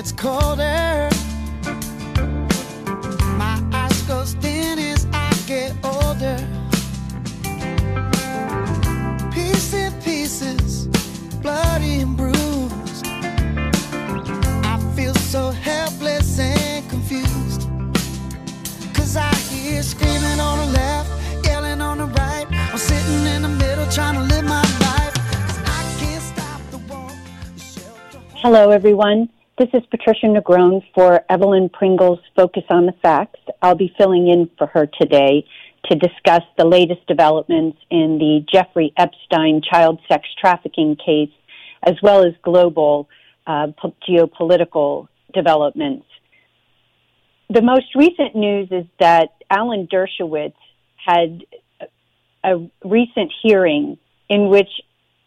[0.00, 1.10] gets colder.
[3.36, 6.38] My eyes thin as I get older.
[9.30, 10.86] Pieces, pieces,
[11.42, 13.06] bloody and bruised.
[14.72, 17.68] I feel so helpless and confused.
[18.94, 21.10] Cause I hear screaming on the left,
[21.44, 22.46] yelling on the right.
[22.50, 25.16] I'm sitting in the middle trying to live my life.
[28.42, 29.28] Hello, everyone.
[29.60, 33.40] This is Patricia Negron for Evelyn Pringle's Focus on the Facts.
[33.60, 35.44] I'll be filling in for her today
[35.90, 41.28] to discuss the latest developments in the Jeffrey Epstein child sex trafficking case,
[41.82, 43.10] as well as global
[43.46, 46.06] uh, po- geopolitical developments.
[47.50, 50.54] The most recent news is that Alan Dershowitz
[50.96, 51.44] had
[52.42, 54.70] a recent hearing in which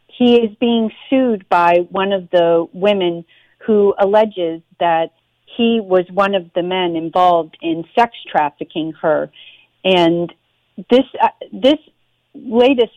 [0.08, 3.26] he is being sued by one of the women
[3.66, 5.14] who alleges that
[5.58, 9.32] he was one of the men involved in sex trafficking her.
[9.84, 10.34] And
[10.90, 11.80] this, uh, this
[12.34, 12.92] latest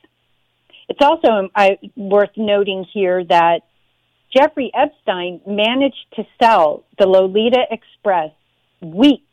[0.88, 3.60] It's also um, I, worth noting here that
[4.34, 8.30] Jeffrey Epstein managed to sell the Lolita Express
[8.80, 9.24] weeks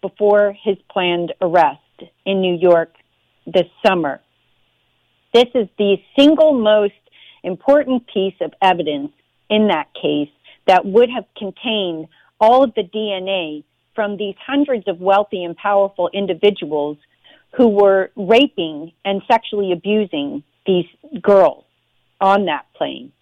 [0.00, 1.80] before his planned arrest
[2.24, 2.94] in New York
[3.46, 4.20] this summer.
[5.32, 6.92] This is the single most
[7.42, 9.10] important piece of evidence
[9.50, 10.30] in that case
[10.66, 12.08] that would have contained
[12.40, 13.64] all of the DNA
[13.94, 16.98] from these hundreds of wealthy and powerful individuals
[17.56, 20.86] who were raping and sexually abusing these
[21.22, 21.64] girls
[22.20, 23.12] on that plane.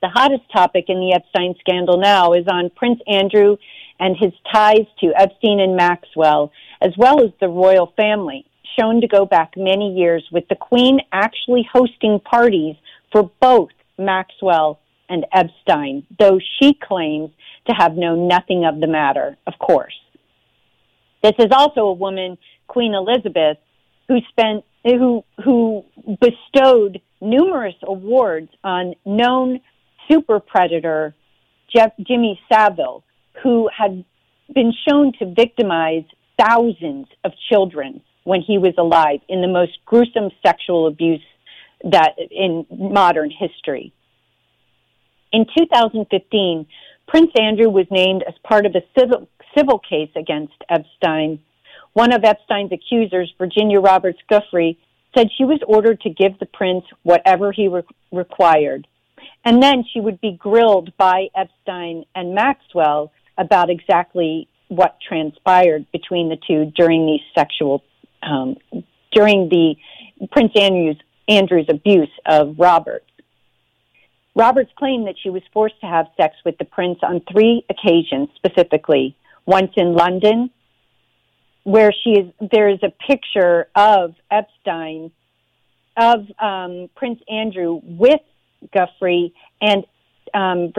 [0.00, 3.56] The hottest topic in the Epstein scandal now is on Prince Andrew
[3.98, 8.46] and his ties to Epstein and Maxwell, as well as the royal family,
[8.78, 12.76] shown to go back many years, with the Queen actually hosting parties
[13.10, 17.30] for both Maxwell and Epstein, though she claims
[17.66, 19.98] to have known nothing of the matter, of course.
[21.22, 23.58] This is also a woman, Queen Elizabeth,
[24.06, 25.84] who spent who who
[26.20, 29.60] bestowed numerous awards on known
[30.10, 31.14] super predator
[31.74, 33.04] Jeff, Jimmy Savile,
[33.42, 34.04] who had
[34.54, 36.04] been shown to victimize
[36.38, 41.22] thousands of children when he was alive in the most gruesome sexual abuse
[41.84, 43.92] that in modern history.
[45.32, 46.66] In 2015,
[47.06, 51.40] Prince Andrew was named as part of a civil, civil case against Epstein.
[51.92, 54.76] One of Epstein's accusers, Virginia Roberts Giuffre,
[55.16, 57.82] said she was ordered to give the prince whatever he re-
[58.12, 58.86] required.
[59.44, 66.28] And then she would be grilled by Epstein and Maxwell about exactly what transpired between
[66.28, 67.82] the two during these sexual,
[68.22, 68.56] um,
[69.12, 69.76] during the
[70.30, 73.04] Prince Andrew's, Andrew's abuse of Robert.
[74.38, 78.28] Roberts claimed that she was forced to have sex with the prince on three occasions
[78.36, 80.50] specifically once in London,
[81.64, 82.32] where she is.
[82.52, 85.10] There is a picture of Epstein,
[85.96, 88.20] of um, Prince Andrew with
[88.72, 89.84] Giuffre and
[90.32, 90.72] um,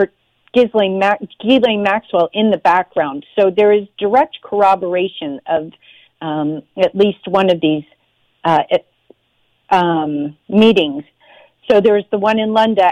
[0.54, 3.26] Ghislaine, Mac- Ghislaine Maxwell in the background.
[3.38, 5.70] So there is direct corroboration of
[6.22, 7.84] um, at least one of these
[8.42, 8.62] uh,
[9.68, 11.04] um, meetings.
[11.70, 12.90] So there's the one in London,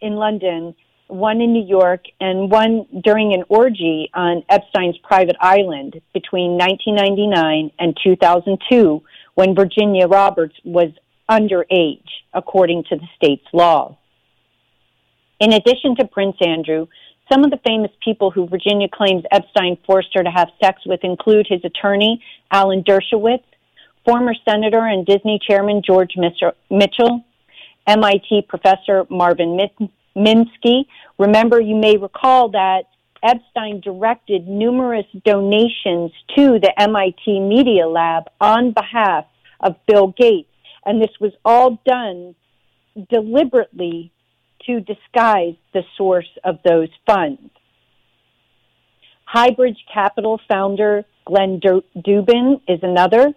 [0.00, 0.74] in London,
[1.06, 7.70] one in New York, and one during an orgy on Epstein's private island between 1999
[7.78, 9.00] and 2002,
[9.34, 10.90] when Virginia Roberts was
[11.30, 13.96] underage, according to the state's law.
[15.38, 16.88] In addition to Prince Andrew,
[17.30, 21.04] some of the famous people who Virginia claims Epstein forced her to have sex with
[21.04, 22.20] include his attorney,
[22.50, 23.44] Alan Dershowitz,
[24.04, 27.24] former Senator and Disney Chairman George Mitchell,
[27.86, 29.58] MIT professor Marvin
[30.16, 30.86] Minsky.
[31.18, 32.84] Remember, you may recall that
[33.22, 39.24] Epstein directed numerous donations to the MIT Media Lab on behalf
[39.60, 40.48] of Bill Gates.
[40.84, 42.34] And this was all done
[43.10, 44.12] deliberately
[44.66, 47.50] to disguise the source of those funds.
[49.32, 53.34] Highbridge Capital founder Glenn Dubin is another.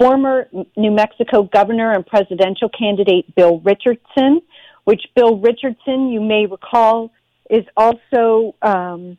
[0.00, 0.48] Former
[0.78, 4.40] New Mexico governor and presidential candidate Bill Richardson,
[4.84, 7.12] which Bill Richardson, you may recall,
[7.50, 9.18] is also um,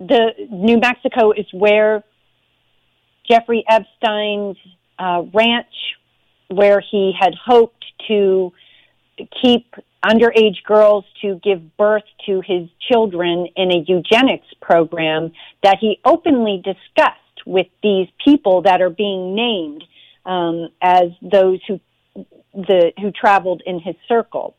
[0.00, 2.02] the New Mexico is where
[3.30, 4.56] Jeffrey Epstein's
[4.98, 5.66] uh, ranch,
[6.48, 8.52] where he had hoped to
[9.40, 9.72] keep
[10.04, 15.32] underage girls to give birth to his children in a eugenics program
[15.62, 19.84] that he openly discussed with these people that are being named
[20.24, 21.80] um, as those who
[22.54, 24.54] the who traveled in his circle.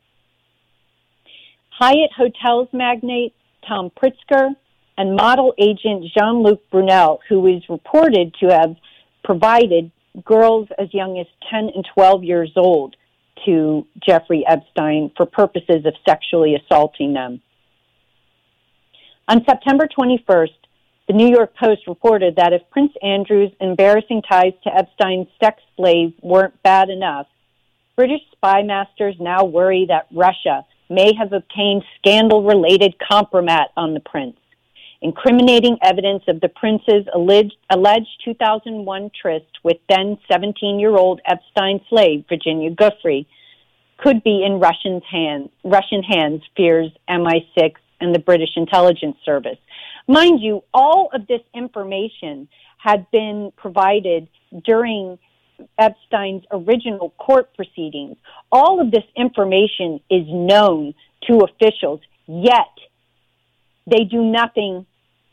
[1.70, 3.34] Hyatt Hotels magnate
[3.68, 4.56] Tom Pritzker
[4.98, 8.76] and model agent Jean-Luc Brunel, who is reported to have
[9.24, 9.92] provided
[10.24, 12.96] girls as young as 10 and 12 years old
[13.46, 17.42] to Jeffrey Epstein for purposes of sexually assaulting them.
[19.28, 20.50] On September 21st,
[21.08, 26.14] the New York Post reported that if Prince Andrew's embarrassing ties to Epstein's sex slave
[26.22, 27.28] weren't bad enough,
[27.96, 34.00] British spy masters now worry that Russia may have obtained scandal related compromat on the
[34.00, 34.38] prince.
[35.02, 41.80] Incriminating evidence of the prince's alleged, alleged 2001 tryst with then 17 year old Epstein
[41.90, 43.26] slave Virginia Giuffre
[43.98, 49.58] could be in Russian hands, Russian hands, fears MI6 and the British intelligence service.
[50.08, 52.48] Mind you, all of this information
[52.78, 54.28] had been provided
[54.64, 55.18] during
[55.80, 58.18] Epstein's original court proceedings.
[58.52, 60.94] All of this information is known
[61.28, 62.74] to officials, yet
[63.90, 64.86] they do nothing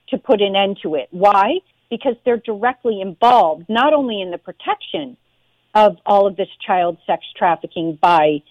[0.09, 1.09] to put an end to it.
[1.11, 1.59] Why?
[1.91, 5.17] Because they're directly involved not only in the protection
[5.75, 8.43] of all of this child sex trafficking by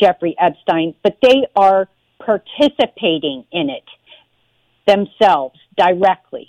[0.00, 1.88] Jeffrey Epstein, but they are
[2.24, 3.84] participating in it
[4.86, 6.48] themselves directly.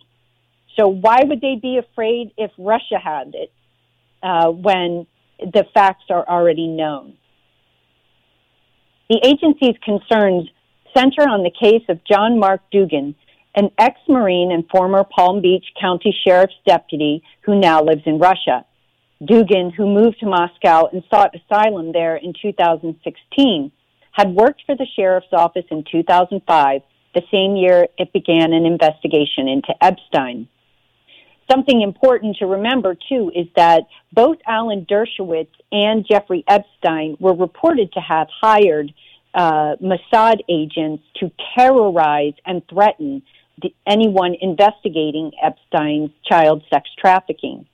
[0.77, 3.51] So why would they be afraid if Russia had it
[4.23, 5.07] uh, when
[5.39, 7.15] the facts are already known?
[9.09, 10.49] The agency's concerns
[10.95, 13.15] center on the case of John Mark Dougan,
[13.55, 18.65] an ex-Marine and former Palm Beach County Sheriff's deputy who now lives in Russia.
[19.21, 23.71] Dougan, who moved to Moscow and sought asylum there in 2016,
[24.19, 26.81] had worked for the sheriff's office in 2005,
[27.15, 30.49] the same year it began an investigation into Epstein.
[31.49, 37.93] Something important to remember, too, is that both Alan Dershowitz and Jeffrey Epstein were reported
[37.93, 38.93] to have hired
[39.33, 43.21] uh, Mossad agents to terrorize and threaten
[43.61, 47.65] the, anyone investigating Epstein's child sex trafficking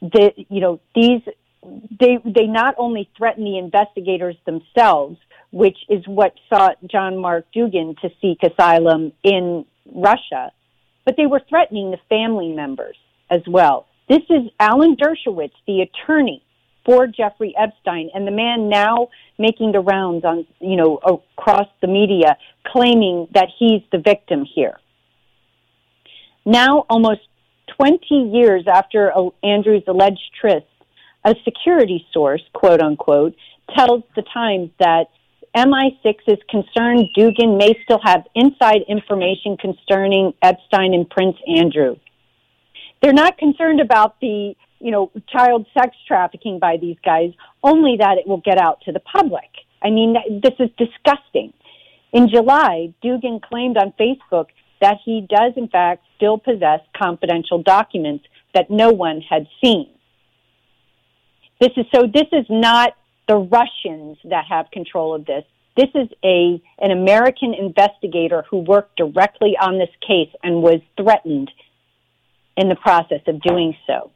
[0.00, 1.20] the you know these
[1.62, 5.18] they they not only threaten the investigators themselves,
[5.50, 10.52] which is what sought John Mark Dougan to seek asylum in Russia,
[11.04, 12.96] but they were threatening the family members
[13.30, 13.86] as well.
[14.08, 16.42] This is Alan Dershowitz, the attorney
[16.84, 21.86] for Jeffrey Epstein, and the man now making the rounds on you know across the
[21.86, 24.78] media, claiming that he's the victim here.
[26.44, 27.20] Now, almost
[27.76, 30.66] 20 years after Andrew's alleged tryst,
[31.24, 33.34] a security source, quote unquote,
[33.76, 35.06] tells the Times that
[35.56, 41.96] MI6 is concerned Dougan may still have inside information concerning Epstein and Prince Andrew.
[43.02, 47.32] They're not concerned about the, you know, child sex trafficking by these guys,
[47.64, 49.48] only that it will get out to the public.
[49.82, 51.52] I mean, this is disgusting.
[52.12, 54.46] In July, Dougan claimed on Facebook
[54.80, 59.88] that he does, in fact, still possess confidential documents that no one had seen.
[61.60, 62.06] This is so.
[62.06, 62.94] This is not
[63.30, 65.44] the Russians that have control of this.
[65.76, 71.48] This is a an American investigator who worked directly on this case and was threatened
[72.56, 74.10] in the process of doing so.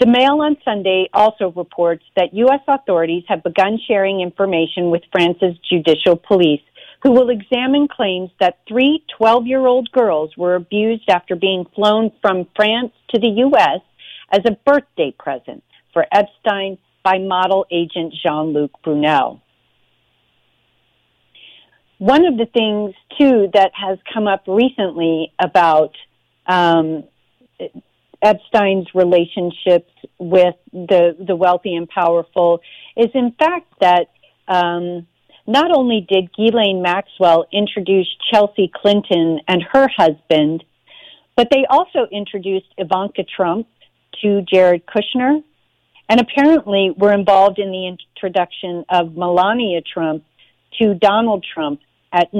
[0.00, 2.62] The Mail on Sunday also reports that U.S.
[2.66, 6.62] authorities have begun sharing information with France's judicial police,
[7.02, 12.10] who will examine claims that three 12 year old girls were abused after being flown
[12.22, 13.82] from France to the U.S.
[14.32, 19.40] as a birthday present for Epstein by model agent Jean Luc Brunel.
[21.98, 25.92] One of the things, too, that has come up recently about
[26.46, 27.04] um,
[28.22, 32.60] Epstein's relationships with the the wealthy and powerful
[32.96, 34.08] is in fact that
[34.48, 35.06] um,
[35.46, 40.64] not only did Ghislaine Maxwell introduce Chelsea Clinton and her husband,
[41.36, 43.66] but they also introduced Ivanka Trump
[44.22, 45.42] to Jared Kushner,
[46.10, 50.24] and apparently were involved in the introduction of Melania Trump
[50.80, 51.80] to Donald Trump
[52.12, 52.32] at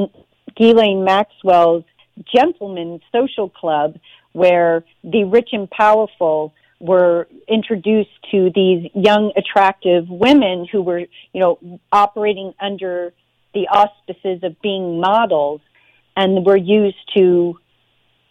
[0.57, 1.85] Ghislaine Maxwell's
[2.35, 3.97] Gentlemen's Social Club,
[4.33, 11.41] where the rich and powerful were introduced to these young, attractive women who were, you
[11.41, 13.12] know, operating under
[13.55, 15.61] the auspices of being models
[16.17, 17.57] and were used to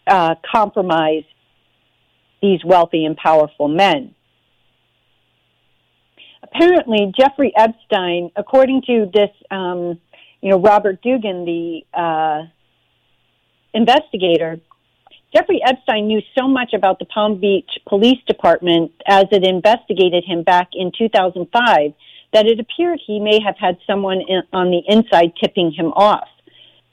[0.05, 1.23] uh, compromise
[2.41, 4.13] these wealthy and powerful men.
[6.43, 9.99] Apparently, Jeffrey Epstein, according to this, um,
[10.41, 12.47] you know, Robert Dougan, the uh,
[13.73, 14.59] investigator,
[15.35, 20.43] Jeffrey Epstein knew so much about the Palm Beach Police Department as it investigated him
[20.43, 21.93] back in 2005
[22.33, 26.27] that it appeared he may have had someone in, on the inside tipping him off.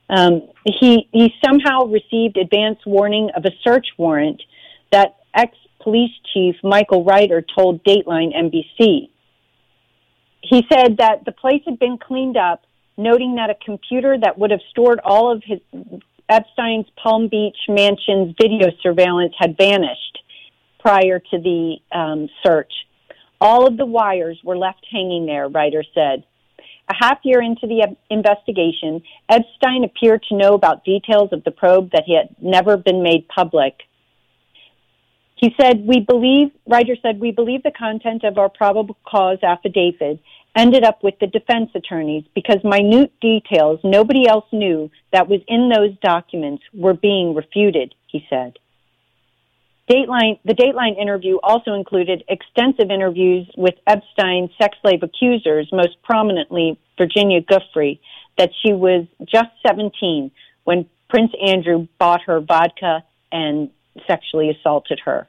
[0.09, 4.41] Um, he he somehow received advance warning of a search warrant
[4.93, 9.09] that ex police chief Michael Reiter told Dateline NBC.
[10.49, 12.63] He said that the place had been cleaned up,
[12.97, 15.61] noting that a computer that would have stored all of his
[16.29, 20.19] Epstein's Palm Beach mansion's video surveillance had vanished
[20.81, 22.73] prior to the um, search.
[23.41, 26.25] All of the wires were left hanging there, Reiter said.
[26.89, 31.91] A half year into the investigation, Epstein appeared to know about details of the probe
[31.91, 33.75] that had never been made public.
[35.37, 40.19] He said, We believe, Reiter said, we believe the content of our probable cause affidavit
[40.57, 45.69] ended up with the defense attorneys because minute details nobody else knew that was in
[45.69, 48.59] those documents were being refuted, he said.
[49.91, 56.79] Dateline, the Dateline interview also included extensive interviews with Epstein's sex slave accusers, most prominently
[56.99, 58.01] Virginia Giuffre,
[58.39, 60.31] that she was just 17
[60.65, 63.71] when Prince Andrew bought her vodka and
[64.07, 65.29] sexually assaulted her.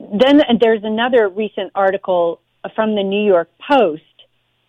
[0.00, 2.40] then there's another recent article
[2.74, 4.02] from the New York Post,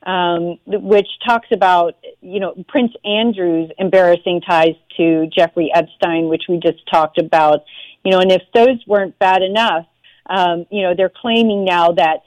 [0.05, 6.59] um, which talks about, you know, Prince Andrew's embarrassing ties to Jeffrey Epstein, which we
[6.59, 7.63] just talked about,
[8.03, 9.85] you know, and if those weren't bad enough,
[10.29, 12.21] um, you know, they're claiming now that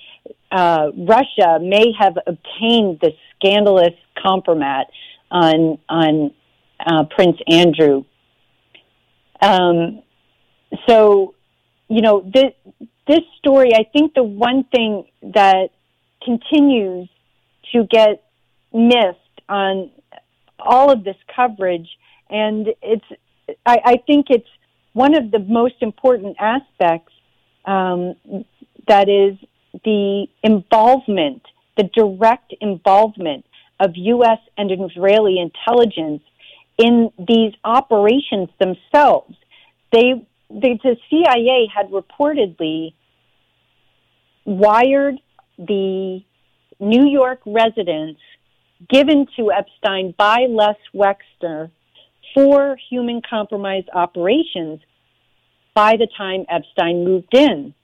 [0.51, 3.95] uh, Russia may have obtained the scandalous
[4.25, 4.85] compromat
[5.31, 6.33] on on
[6.81, 8.05] uh, Prince Andrew.
[9.41, 10.03] Um,
[10.89, 11.35] so,
[11.89, 12.53] you know, this
[13.07, 15.69] this story, I think the one thing that
[16.25, 17.09] continues
[17.73, 18.25] to get
[18.73, 19.91] missed on
[20.59, 21.89] all of this coverage,
[22.31, 23.05] and it's,
[23.67, 24.49] I, I think it's
[24.95, 27.13] one of the most important aspects
[27.67, 28.15] um,
[28.89, 29.37] that is
[29.85, 31.43] the involvement,
[31.77, 33.45] the direct involvement
[33.81, 34.39] of U.S.
[34.57, 36.23] and Israeli intelligence
[36.79, 39.37] in these operations themselves.
[39.93, 42.95] They the, the CIA had reportedly
[44.45, 45.21] wired
[45.59, 46.21] the
[46.79, 48.19] New York residence
[48.89, 51.71] given to Epstein by Les Wexner
[52.35, 54.81] for human compromise operations
[55.75, 57.75] by the time Epstein moved in.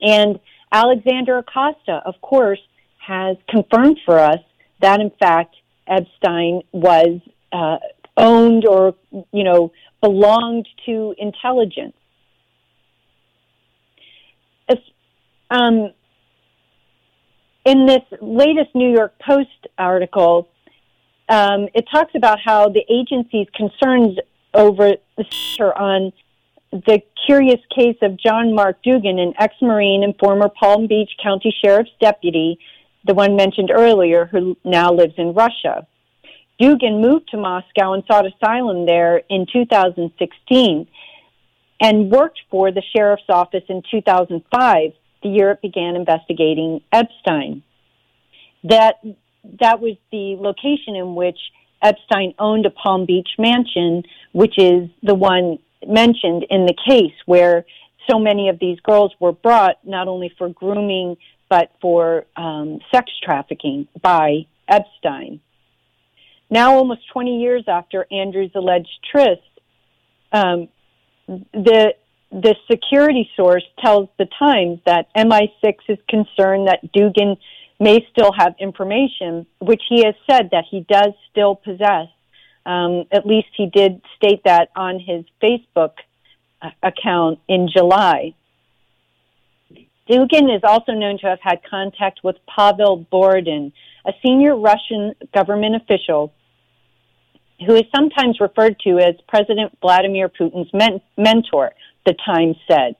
[0.00, 0.40] And
[0.72, 2.60] Alexander Acosta, of course,
[2.98, 4.40] has confirmed for us
[4.80, 5.56] that in fact
[5.86, 7.20] Epstein was
[7.52, 7.78] uh,
[8.16, 8.94] owned or,
[9.32, 11.94] you know, belonged to intelligence.
[15.50, 15.92] Um,
[17.64, 20.48] in this latest New York Post article,
[21.28, 24.18] um, it talks about how the agency's concerns
[24.52, 25.24] over the
[25.74, 26.12] on
[26.70, 31.90] the curious case of John Mark Dougan, an ex-Marine and former Palm Beach County Sheriff's
[31.98, 32.58] deputy
[33.04, 35.86] the one mentioned earlier, who now lives in Russia.
[36.60, 40.88] Dougan moved to Moscow and sought asylum there in 2016
[41.80, 47.62] and worked for the sheriff's office in 2005, the year it began investigating Epstein.
[48.64, 48.94] That,
[49.60, 51.38] that was the location in which
[51.82, 57.64] Epstein owned a Palm Beach mansion, which is the one mentioned in the case where
[58.10, 61.16] so many of these girls were brought not only for grooming
[61.48, 65.40] but for um, sex trafficking by Epstein.
[66.50, 69.42] Now, almost 20 years after Andrew's alleged tryst,
[70.32, 70.68] um,
[71.26, 71.94] the
[72.30, 77.38] the security source tells the Times that MI6 is concerned that Dougan
[77.80, 82.08] may still have information, which he has said that he does still possess.
[82.66, 85.92] Um, at least he did state that on his Facebook
[86.60, 88.34] uh, account in July.
[90.10, 93.72] Dougan is also known to have had contact with Pavel Borodin,
[94.06, 96.32] a senior Russian government official
[97.66, 101.72] who is sometimes referred to as President Vladimir Putin's men- mentor,
[102.06, 102.96] the Times said.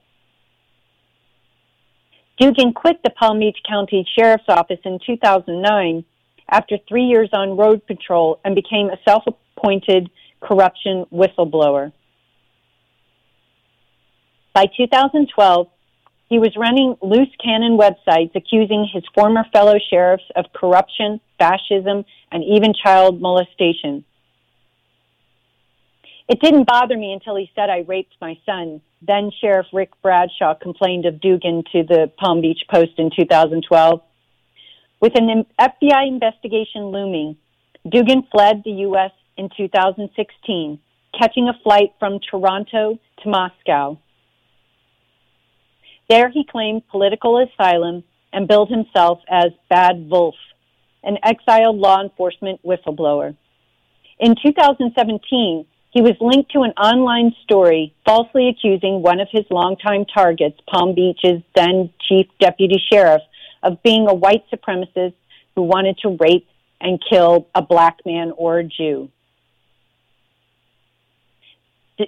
[2.39, 6.05] Dougan quit the Palm Beach County Sheriff's Office in 2009
[6.49, 10.09] after three years on road patrol and became a self appointed
[10.41, 11.91] corruption whistleblower.
[14.53, 15.67] By 2012,
[16.29, 22.43] he was running loose cannon websites accusing his former fellow sheriffs of corruption, fascism, and
[22.43, 24.05] even child molestation.
[26.29, 28.81] It didn't bother me until he said I raped my son.
[29.01, 34.01] Then Sheriff Rick Bradshaw complained of Dougan to the Palm Beach Post in 2012.
[35.01, 37.35] With an FBI investigation looming,
[37.87, 39.11] Dougan fled the U.S.
[39.37, 40.79] in 2016,
[41.19, 43.97] catching a flight from Toronto to Moscow.
[46.09, 50.35] There he claimed political asylum and billed himself as Bad Wolf,
[51.01, 53.35] an exiled law enforcement whistleblower.
[54.19, 60.05] In 2017, he was linked to an online story falsely accusing one of his longtime
[60.05, 63.21] targets, Palm Beach's then chief deputy sheriff,
[63.63, 65.15] of being a white supremacist
[65.55, 66.47] who wanted to rape
[66.79, 69.09] and kill a black man or a Jew.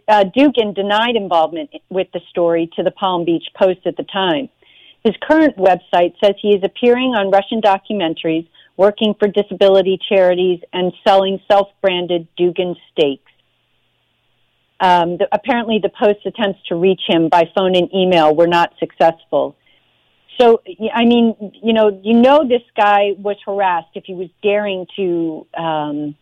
[0.08, 4.48] Uh, Dougan denied involvement with the story to the Palm Beach Post at the time.
[5.04, 10.94] His current website says he is appearing on Russian documentaries, working for disability charities, and
[11.06, 13.31] selling self branded Dougan steaks.
[14.82, 18.74] Um, the, apparently, the Post attempts to reach him by phone and email were not
[18.80, 19.56] successful.
[20.40, 20.62] So,
[20.94, 25.46] I mean, you know, you know, this guy was harassed if he was daring to
[25.56, 26.16] um,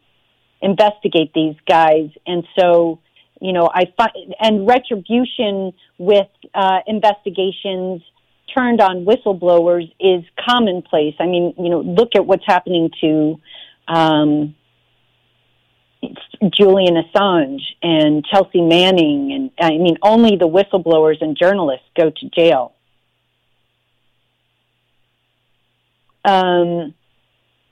[0.62, 3.00] investigate these guys, and so,
[3.40, 8.02] you know, I find and retribution with uh, investigations
[8.58, 11.16] turned on whistleblowers is commonplace.
[11.20, 13.40] I mean, you know, look at what's happening to
[13.88, 14.56] um,
[16.50, 22.30] Julian Assange and Chelsea Manning, and I mean, only the whistleblowers and journalists go to
[22.30, 22.74] jail.
[26.24, 26.94] Um,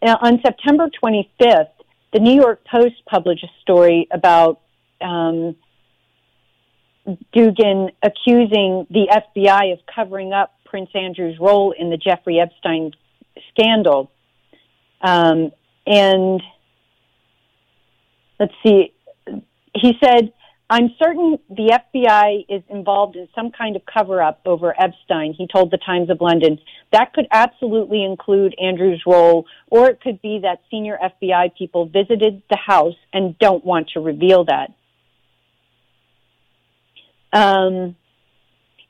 [0.01, 1.69] on September 25th,
[2.13, 4.61] the New York Post published a story about
[5.01, 5.55] um,
[7.35, 12.91] Dougan accusing the FBI of covering up Prince Andrew's role in the Jeffrey Epstein
[13.51, 14.11] scandal.
[15.01, 15.51] Um,
[15.85, 16.41] and
[18.39, 18.93] let's see,
[19.73, 20.33] he said,
[20.69, 25.47] I'm certain the FBI is involved in some kind of cover up over Epstein, he
[25.47, 26.59] told the Times of London.
[26.91, 32.41] That could absolutely include Andrew's role, or it could be that senior FBI people visited
[32.49, 34.73] the house and don't want to reveal that.
[37.31, 37.95] Um,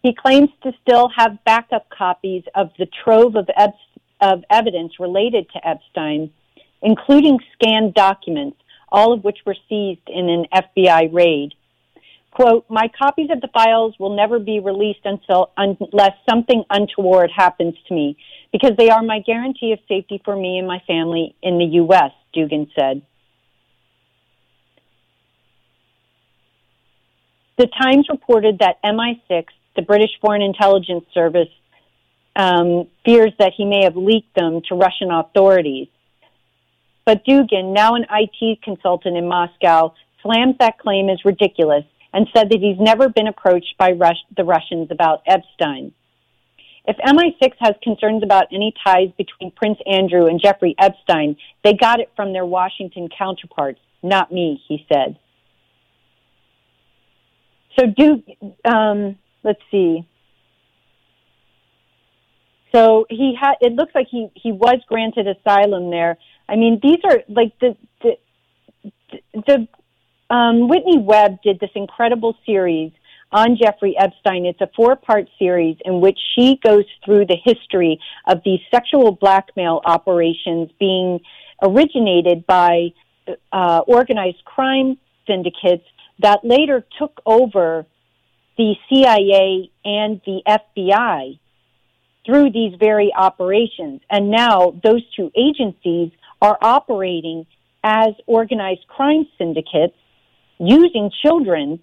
[0.01, 3.75] he claims to still have backup copies of the trove of, Ep-
[4.21, 6.31] of evidence related to Epstein,
[6.81, 8.57] including scanned documents
[8.89, 11.54] all of which were seized in an FBI raid.
[12.32, 17.76] Quote, my copies of the files will never be released until, unless something untoward happens
[17.88, 18.15] to me,
[18.52, 22.12] because they are my guarantee of safety for me and my family in the U.S.,
[22.36, 23.02] Dougan said.
[27.58, 29.45] The Times reported that MI6,
[29.76, 31.50] the British Foreign Intelligence Service,
[32.36, 35.88] um, fears that he may have leaked them to Russian authorities.
[37.08, 42.50] But Dougan, now an IT consultant in Moscow, slams that claim as ridiculous and said
[42.50, 43.93] that he's never been approached by
[44.36, 45.93] the Russians about Epstein.
[46.84, 52.02] If MI6 has concerns about any ties between Prince Andrew and Jeffrey Epstein, they got
[52.02, 55.17] it from their Washington counterparts, not me, he said.
[57.80, 58.22] So, do
[58.65, 60.06] um, let's see.
[62.76, 63.56] So he had.
[63.62, 66.17] It looks like he he was granted asylum there.
[66.49, 68.17] I mean, these are like the the
[69.33, 69.67] the
[70.33, 72.91] um, Whitney Webb did this incredible series
[73.31, 74.45] on Jeffrey Epstein.
[74.45, 79.12] It's a four part series in which she goes through the history of these sexual
[79.12, 81.19] blackmail operations being
[81.62, 82.93] originated by
[83.51, 85.86] uh, organized crime syndicates
[86.19, 87.86] that later took over
[88.57, 91.38] the CIA and the FBI
[92.25, 94.01] through these very operations.
[94.10, 97.45] And now those two agencies are operating
[97.84, 99.95] as organized crime syndicates
[100.60, 101.80] using children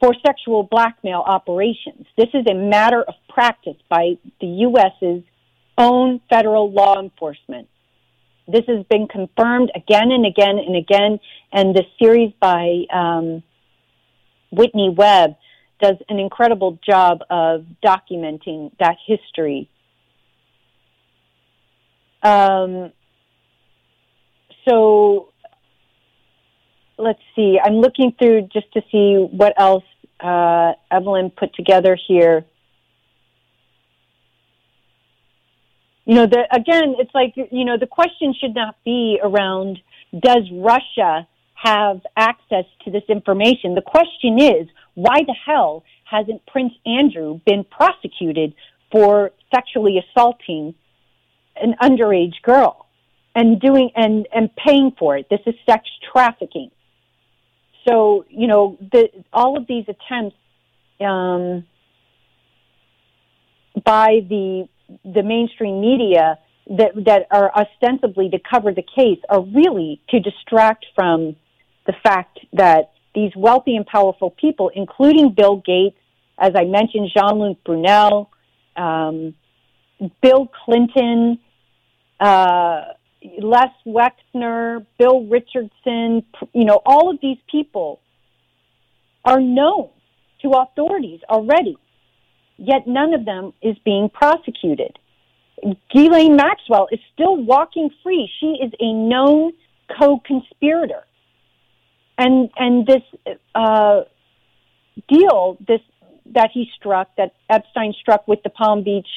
[0.00, 2.06] for sexual blackmail operations.
[2.16, 5.22] This is a matter of practice by the U.S.'s
[5.76, 7.68] own federal law enforcement.
[8.46, 11.20] This has been confirmed again and again and again,
[11.52, 13.42] and the series by um,
[14.50, 15.36] Whitney Webb
[15.80, 19.68] does an incredible job of documenting that history.
[22.22, 22.92] Um,
[24.68, 25.32] so
[26.98, 27.58] let's see.
[27.62, 29.84] I'm looking through just to see what else
[30.20, 32.44] uh, Evelyn put together here.
[36.04, 39.78] You know, the, again, it's like, you know, the question should not be around
[40.18, 43.74] does Russia have access to this information?
[43.74, 48.54] The question is, why the hell hasn't Prince Andrew been prosecuted
[48.90, 50.74] for sexually assaulting
[51.56, 52.87] an underage girl
[53.34, 55.28] and doing and, and paying for it?
[55.30, 56.70] This is sex trafficking
[57.88, 60.36] so you know the, all of these attempts
[61.00, 61.64] um,
[63.84, 64.68] by the
[65.04, 66.38] the mainstream media
[66.68, 71.36] that that are ostensibly to cover the case are really to distract from
[71.86, 75.96] the fact that these wealthy and powerful people, including Bill Gates,
[76.38, 78.30] as I mentioned, Jean-Luc Brunel,
[78.76, 79.34] um,
[80.20, 81.38] Bill Clinton,
[82.20, 82.82] uh,
[83.22, 88.00] Les Wexner, Bill Richardson, you know, all of these people
[89.24, 89.90] are known
[90.42, 91.76] to authorities already,
[92.56, 94.98] yet none of them is being prosecuted.
[95.92, 98.30] Ghislaine Maxwell is still walking free.
[98.38, 99.52] She is a known
[99.98, 101.04] co-conspirator.
[102.16, 103.02] And, and this,
[103.54, 104.02] uh,
[105.08, 105.80] deal, this,
[106.34, 109.08] that he struck, that Epstein struck with the Palm Beach,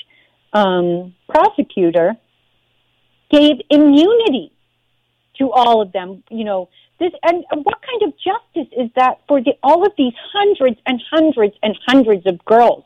[0.54, 2.16] um, prosecutor,
[3.32, 4.52] gave immunity
[5.38, 6.24] to all of them.
[6.30, 10.14] You know, this and what kind of justice is that for the, all of these
[10.34, 12.84] hundreds and hundreds and hundreds of girls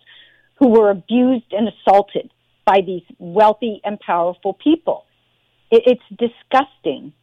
[0.55, 2.31] who were abused and assaulted
[2.65, 5.05] by these wealthy and powerful people?
[5.71, 7.13] It, it's disgusting.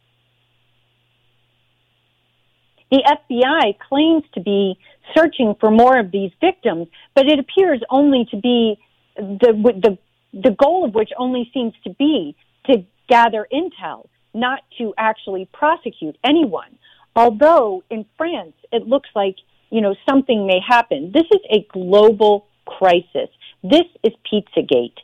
[2.91, 4.77] The FBI claims to be
[5.17, 8.77] searching for more of these victims, but it appears only to be
[9.15, 9.97] the the
[10.33, 16.17] the goal of which only seems to be to gather intel, not to actually prosecute
[16.23, 16.77] anyone.
[17.15, 19.35] Although in France, it looks like,
[19.69, 21.11] you know, something may happen.
[21.13, 23.29] This is a global crisis.
[23.63, 24.97] This is Pizzagate.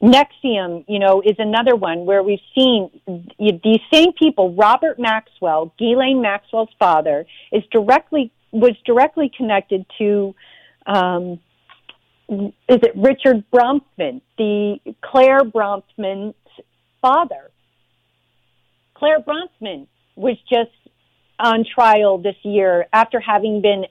[0.00, 2.88] NXIVM, you know, is another one where we've seen
[3.38, 4.54] these same people.
[4.54, 10.34] Robert Maxwell, Ghislaine Maxwell's father, is directly was directly connected to
[10.86, 11.38] um,
[12.28, 16.34] is it Richard Bronfman, the Clare Bronfman's
[17.00, 17.50] father.
[18.94, 19.86] Clare Bronfman
[20.16, 20.70] was just
[21.38, 23.84] on trial this year after having been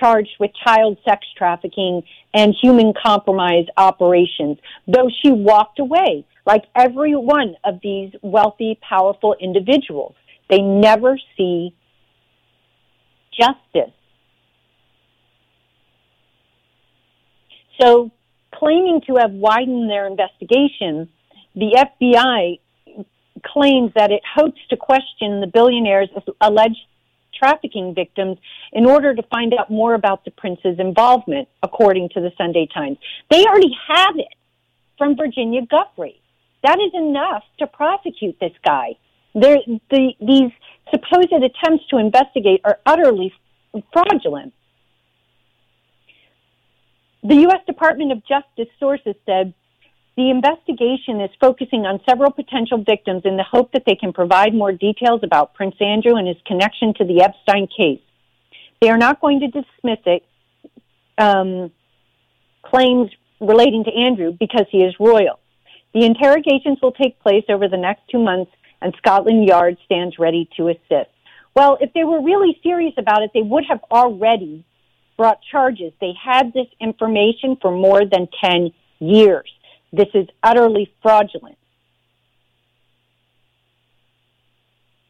[0.00, 2.02] charged with child sex trafficking
[2.34, 9.34] and human compromise operations, though she walked away like every one of these wealthy, powerful
[9.40, 10.14] individuals.
[10.48, 11.74] They never see
[13.32, 13.95] justice.
[17.80, 18.10] So,
[18.54, 21.08] claiming to have widened their investigation,
[21.54, 22.58] the FBI
[23.44, 26.08] claims that it hopes to question the billionaire's
[26.40, 26.80] alleged
[27.38, 28.38] trafficking victims
[28.72, 32.98] in order to find out more about the prince's involvement, according to the Sunday Times.
[33.30, 34.34] They already have it
[34.96, 36.14] from Virginia Giuffre.
[36.62, 38.96] That is enough to prosecute this guy.
[39.34, 40.50] The, these
[40.90, 43.32] supposed attempts to investigate are utterly
[43.92, 44.54] fraudulent.
[47.26, 47.58] The U.S.
[47.66, 49.52] Department of Justice sources said
[50.16, 54.54] the investigation is focusing on several potential victims in the hope that they can provide
[54.54, 58.00] more details about Prince Andrew and his connection to the Epstein case.
[58.80, 60.24] They are not going to dismiss it,
[61.18, 61.72] um,
[62.62, 63.10] claims
[63.40, 65.40] relating to Andrew because he is royal.
[65.94, 70.48] The interrogations will take place over the next two months, and Scotland Yard stands ready
[70.58, 71.10] to assist.
[71.56, 74.64] Well, if they were really serious about it, they would have already
[75.16, 75.92] brought charges.
[76.00, 79.50] They had this information for more than 10 years.
[79.92, 81.58] This is utterly fraudulent.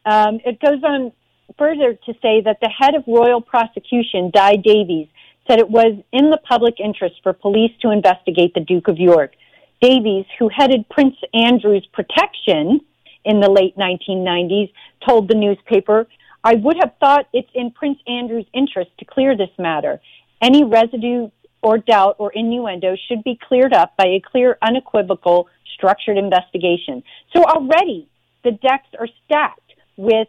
[0.05, 1.13] Um, it goes on
[1.59, 5.09] further to say that the head of royal prosecution, Dai Davies,
[5.49, 9.33] said it was in the public interest for police to investigate the Duke of York.
[9.81, 12.81] Davies, who headed Prince Andrew's protection
[13.25, 14.73] in the late 1990s,
[15.07, 16.07] told the newspaper,
[16.43, 19.99] I would have thought it's in Prince Andrew's interest clear this matter.
[20.43, 21.31] Any residue
[21.63, 27.03] or doubt or innuendo should be cleared up by a clear, unequivocal, structured investigation.
[27.35, 28.09] So already
[28.45, 30.29] the decks are stacked with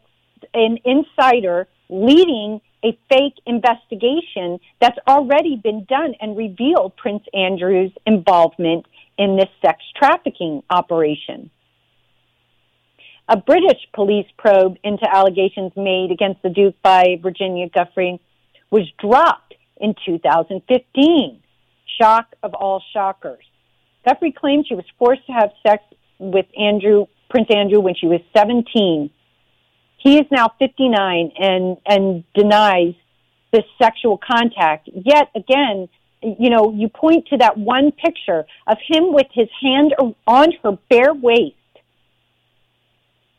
[0.54, 8.86] an insider leading a fake investigation that's already been done and revealed Prince Andrew's involvement
[9.18, 11.50] in this sex trafficking operation.
[13.30, 18.20] A British police probe into allegations made against the Duke by Virginia Giuffre
[18.70, 21.42] was dropped in 2015.
[22.00, 23.44] Shock of all shockers.
[24.06, 25.84] Giuffre claimed she was forced to have sex
[26.20, 29.10] with Andrew, Prince Andrew when she was 17
[29.98, 32.94] he is now 59 and, and denies
[33.52, 34.90] this sexual contact.
[34.94, 35.90] Yet again,
[36.22, 39.94] you know, you point to that one picture of him with his hand
[40.26, 41.56] on her bare waist,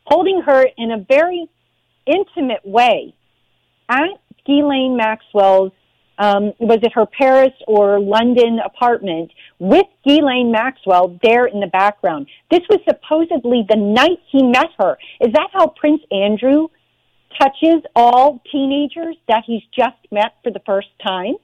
[0.05, 1.49] holding her in a very
[2.07, 3.15] intimate way
[3.89, 5.73] at Ghislaine Maxwell's
[6.19, 9.31] um, was it her Paris or London apartment
[9.61, 12.27] with Ghislaine Maxwell there in the background.
[12.51, 14.99] This was supposedly the night he met her.
[15.21, 16.69] Is that how Prince Andrew
[17.41, 21.35] touches all teenagers that he's just met for the first time?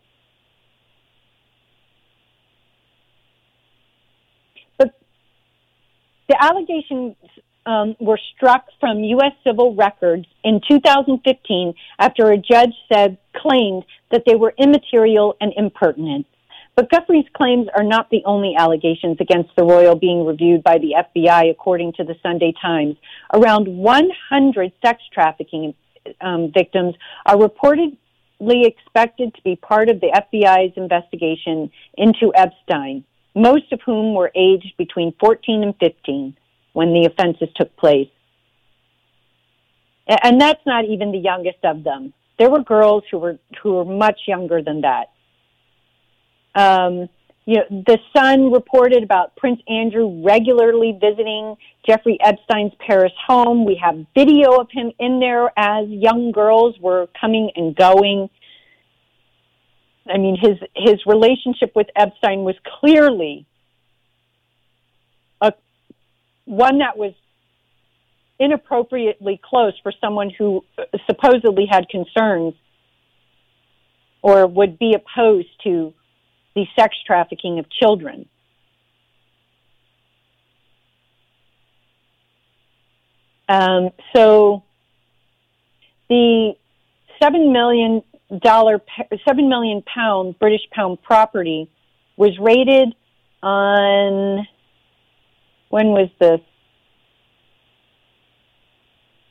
[4.76, 4.98] But
[6.28, 7.14] the allegations
[7.66, 9.32] um, were struck from U.S.
[9.44, 16.26] civil records in 2015 after a judge said claimed that they were immaterial and impertinent.
[16.76, 20.94] But Giuffre's claims are not the only allegations against the royal being reviewed by the
[20.98, 22.96] FBI, according to the Sunday Times.
[23.32, 25.74] Around 100 sex trafficking
[26.20, 26.94] um, victims
[27.26, 33.04] are reportedly expected to be part of the FBI's investigation into Epstein,
[33.36, 36.36] most of whom were aged between 14 and 15
[36.74, 38.10] when the offenses took place.
[40.06, 42.12] And that's not even the youngest of them.
[42.38, 45.06] There were girls who were who were much younger than that.
[46.54, 47.08] Um,
[47.46, 51.56] you know, the Sun reported about Prince Andrew regularly visiting
[51.86, 53.64] Jeffrey Epstein's Paris home.
[53.64, 58.28] We have video of him in there as young girls were coming and going.
[60.06, 63.46] I mean, his his relationship with Epstein was clearly
[66.44, 67.12] one that was
[68.38, 70.64] inappropriately close for someone who
[71.06, 72.54] supposedly had concerns
[74.22, 75.92] or would be opposed to
[76.54, 78.26] the sex trafficking of children.
[83.48, 84.62] Um, so
[86.08, 86.54] the
[87.22, 88.02] seven million
[88.42, 88.80] dollar,
[89.28, 91.70] seven million pound British pound property
[92.16, 92.94] was raided
[93.42, 94.46] on
[95.74, 96.38] when was this?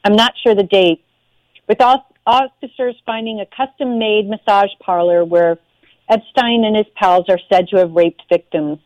[0.04, 1.06] I'm not sure the date.
[1.70, 5.58] With officers finding a custom made massage parlor where
[6.10, 8.80] Epstein and his pals are said to have raped victims.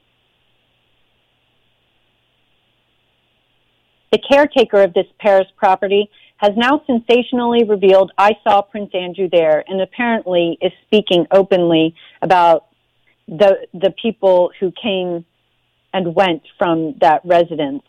[4.12, 9.63] The caretaker of this Paris property has now sensationally revealed I saw Prince Andrew there
[9.67, 12.67] and apparently is speaking openly about
[13.28, 15.26] the the people who came
[15.98, 17.82] and went from that residence.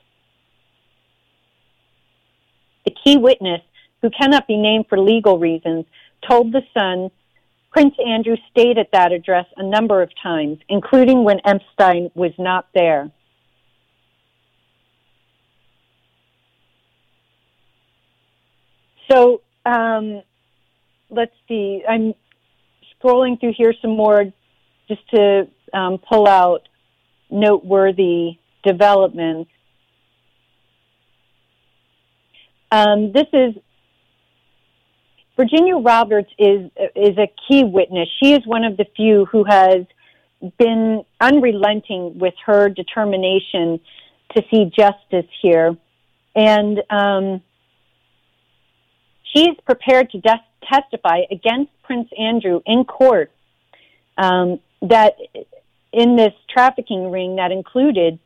[2.87, 3.61] The key witness,
[4.01, 5.85] who cannot be named for legal reasons,
[6.27, 7.11] told The Sun
[7.71, 12.67] Prince Andrew stayed at that address a number of times, including when Epstein was not
[12.75, 13.11] there.
[19.11, 20.23] So um,
[21.11, 21.83] let's see.
[21.87, 22.15] I'm
[22.97, 24.25] scrolling through here some more
[24.89, 26.68] just to um, pull out
[27.31, 29.51] noteworthy developments.
[32.71, 33.55] Um, this is
[35.37, 38.09] Virginia Roberts is is a key witness.
[38.23, 39.87] She is one of the few who has
[40.59, 43.81] been unrelenting with her determination
[44.37, 45.77] to see justice here,
[46.35, 47.41] and um,
[49.39, 53.31] is prepared to des- testify against Prince Andrew in court.
[54.17, 55.17] Um, that
[55.93, 58.19] in this trafficking ring that included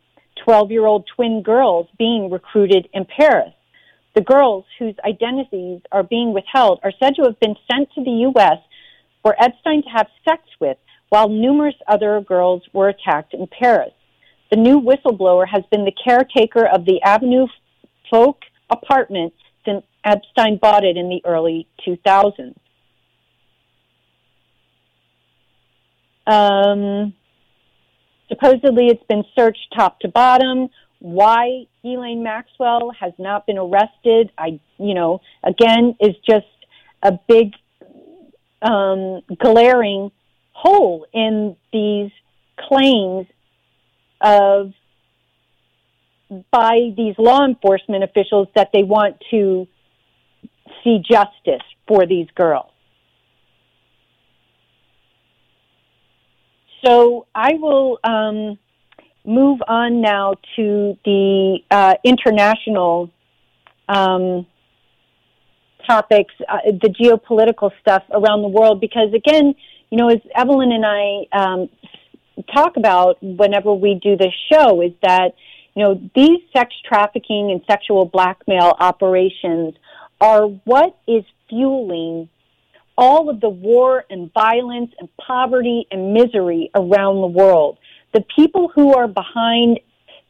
[0.45, 3.53] 12 year old twin girls being recruited in Paris.
[4.15, 8.11] The girls whose identities are being withheld are said to have been sent to the
[8.33, 8.59] U.S.
[9.23, 10.77] for Epstein to have sex with,
[11.09, 13.93] while numerous other girls were attacked in Paris.
[14.51, 17.47] the new whistleblower has been the caretaker of the Avenue
[18.11, 19.33] Foch apartment
[19.65, 22.55] since Epstein bought it in the early 2000s.
[26.27, 27.15] Um,
[28.33, 30.69] supposedly, it's been searched top to bottom.
[30.99, 36.47] Why Ghislaine Maxwell has not been arrested, I, you know, again, is just
[37.03, 37.53] a big
[38.63, 40.11] um, glaring
[40.53, 42.11] hole in these
[42.57, 43.27] claims
[44.21, 44.73] of
[46.51, 49.67] by these law enforcement officials that they want to
[50.83, 52.72] see justice for these girls.
[56.85, 58.59] So I will um,
[59.25, 63.11] move on now to the uh, international
[63.89, 64.47] um,
[65.87, 69.55] topics, uh, the geopolitical stuff around the world, because again,
[69.91, 71.69] you know, as Evelyn and I um,
[72.53, 75.35] talk about whenever we do this show, is that
[75.75, 79.75] you know these sex trafficking and sexual blackmail operations
[80.21, 82.29] are what is fueling
[82.97, 87.79] all of the war and violence and poverty and misery around the world.
[88.13, 89.81] The people who are behind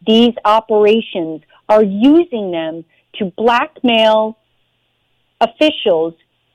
[0.06, 4.38] these operations are using them to blackmail
[5.40, 6.14] officials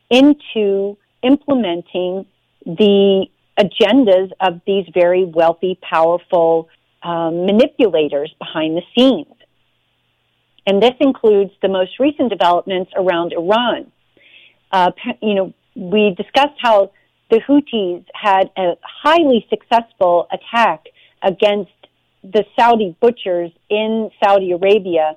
[0.10, 2.26] into implementing
[2.66, 6.70] the agendas of these very wealthy, powerful
[7.04, 9.34] um, manipulators behind the scenes.
[10.66, 13.92] And this includes the most recent developments around Iran.
[14.72, 14.92] Uh,
[15.22, 16.92] you know, we discussed how
[17.30, 20.86] the Houthis had a highly successful attack
[21.22, 21.72] against
[22.24, 25.16] the Saudi butchers in Saudi Arabia.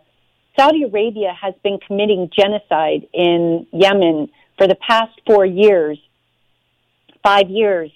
[0.59, 5.99] Saudi Arabia has been committing genocide in Yemen for the past four years,
[7.23, 7.91] five years,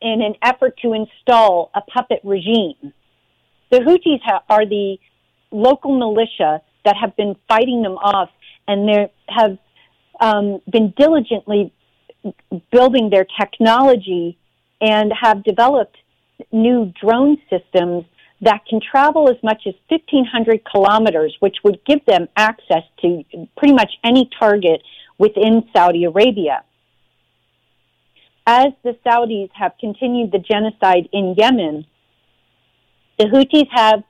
[0.00, 2.92] in an effort to install a puppet regime.
[3.70, 4.98] The Houthis ha- are the
[5.50, 8.30] local militia that have been fighting them off
[8.68, 9.58] and they have
[10.20, 11.72] um, been diligently
[12.70, 14.38] building their technology
[14.80, 15.96] and have developed
[16.52, 18.04] new drone systems
[18.40, 23.24] that can travel as much as 1,500 kilometers, which would give them access to
[23.56, 24.82] pretty much any target
[25.18, 26.62] within Saudi Arabia.
[28.46, 31.86] As the Saudis have continued the genocide in Yemen,
[33.18, 34.02] the Houthis have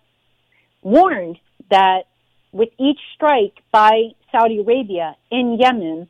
[0.83, 1.39] warned
[1.71, 2.05] that
[2.51, 6.09] with each strike by Saudi Arabia in Yemen,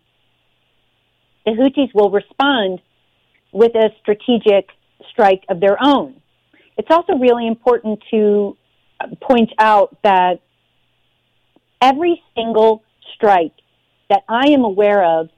[1.45, 2.81] the Houthis will respond
[3.53, 4.71] with a strategic
[5.11, 6.15] strike of their own.
[6.79, 8.57] It's also really important to
[9.01, 10.41] uh, point out that
[11.81, 12.83] every single
[13.15, 13.53] strike
[14.09, 15.29] that I am aware of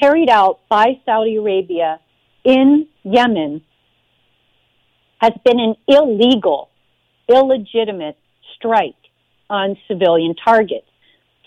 [0.00, 2.00] carried out by Saudi Arabia
[2.44, 3.62] in Yemen
[5.18, 6.70] has been an illegal,
[7.28, 8.18] illegitimate
[8.56, 8.94] strike
[9.48, 10.86] on civilian targets,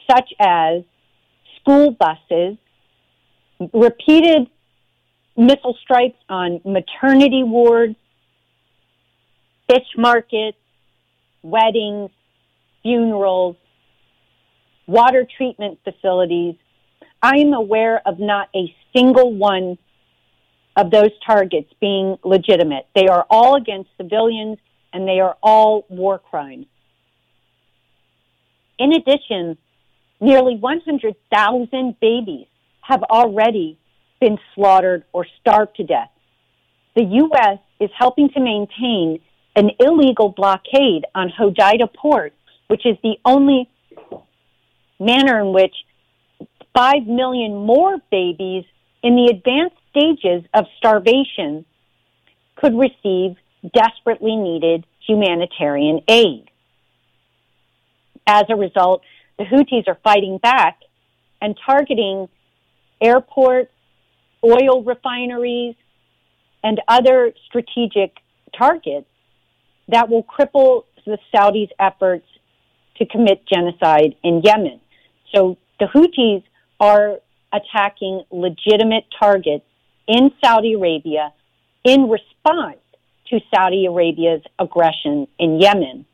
[0.09, 0.83] such as
[1.59, 2.57] school buses,
[3.73, 4.47] repeated
[5.37, 7.95] missile strikes on maternity wards,
[9.69, 10.57] fish markets,
[11.43, 12.09] weddings,
[12.83, 13.55] funerals,
[14.87, 16.55] water treatment facilities.
[17.21, 19.77] I am aware of not a single one
[20.75, 22.87] of those targets being legitimate.
[22.95, 24.57] They are all against civilians
[24.93, 26.65] and they are all war crimes.
[28.79, 29.57] In addition,
[30.19, 32.47] nearly 100,000 babies
[32.81, 33.77] have already
[34.19, 36.09] been slaughtered or starved to death.
[36.95, 37.59] The U.S.
[37.79, 39.19] is helping to maintain
[39.55, 42.33] an illegal blockade on Hodeida port,
[42.67, 43.69] which is the only
[44.99, 45.73] manner in which
[46.75, 48.65] 5 million more babies
[49.01, 51.65] in the advanced stages of starvation
[52.55, 53.37] could receive
[53.73, 56.49] desperately needed humanitarian aid.
[58.27, 59.01] As a result,
[59.39, 60.79] the Houthis are fighting back
[61.41, 62.27] and targeting
[63.01, 63.71] airports,
[64.43, 65.75] oil refineries,
[66.61, 68.17] and other strategic
[68.55, 69.07] targets
[69.87, 72.25] that will cripple the Saudis' efforts
[72.97, 74.81] to commit genocide in Yemen.
[75.33, 76.43] So the Houthis
[76.81, 77.19] are
[77.53, 79.65] attacking legitimate targets
[80.07, 81.31] in Saudi Arabia
[81.85, 82.79] in response
[83.29, 86.05] to Saudi Arabia's aggression in Yemen.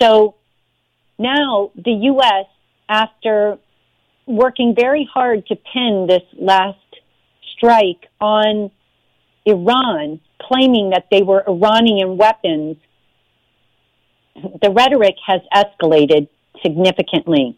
[0.00, 0.34] So
[1.18, 2.46] now the U.S.,
[2.88, 3.58] after
[4.26, 6.78] working very hard to pin this last
[7.56, 8.70] strike on
[9.46, 12.76] Iran, claiming that they were Iranian weapons,
[14.34, 16.28] the rhetoric has escalated
[16.62, 17.56] significantly.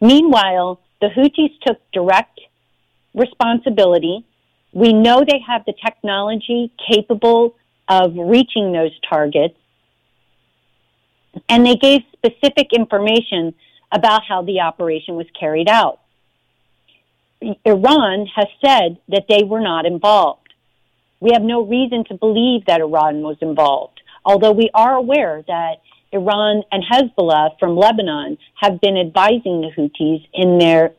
[0.00, 2.40] Meanwhile, the Houthis took direct
[3.14, 4.24] responsibility.
[4.72, 7.54] We know they have the technology capable
[7.88, 9.56] of reaching those targets.
[11.48, 13.54] And they gave specific information
[13.92, 16.00] about how the operation was carried out.
[17.64, 20.54] Iran has said that they were not involved.
[21.20, 25.76] We have no reason to believe that Iran was involved, although we are aware that
[26.12, 30.92] Iran and Hezbollah from Lebanon have been advising the Houthis in their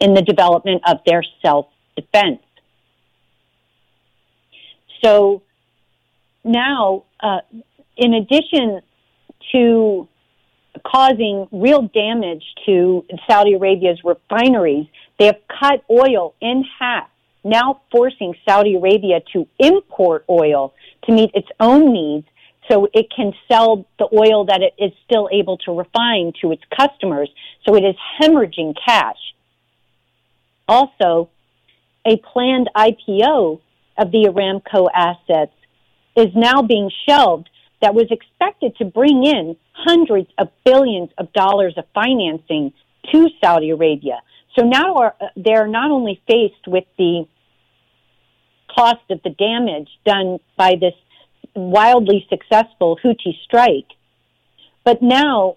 [0.00, 1.66] in the development of their self
[1.96, 2.40] defense.
[5.04, 5.42] So
[6.44, 7.40] now, uh,
[7.96, 8.82] in addition
[9.52, 10.08] to
[10.86, 14.86] causing real damage to Saudi Arabia's refineries,
[15.18, 17.08] they have cut oil in half,
[17.44, 20.72] now forcing Saudi Arabia to import oil
[21.04, 22.26] to meet its own needs
[22.70, 26.62] so it can sell the oil that it is still able to refine to its
[26.76, 27.28] customers.
[27.66, 29.18] So it is hemorrhaging cash.
[30.68, 31.28] Also,
[32.06, 33.60] a planned IPO
[33.98, 35.52] of the Aramco assets
[36.16, 37.48] is now being shelved
[37.82, 42.72] that was expected to bring in hundreds of billions of dollars of financing
[43.12, 44.22] to Saudi Arabia.
[44.56, 47.26] So now are, they're not only faced with the
[48.74, 50.94] cost of the damage done by this
[51.54, 53.88] wildly successful Houthi strike,
[54.84, 55.56] but now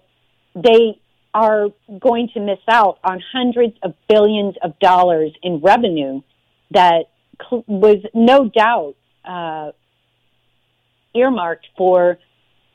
[0.54, 1.00] they
[1.32, 1.68] are
[2.00, 6.22] going to miss out on hundreds of billions of dollars in revenue
[6.70, 7.04] that
[7.50, 9.72] was no doubt uh,
[11.16, 12.18] earmarked for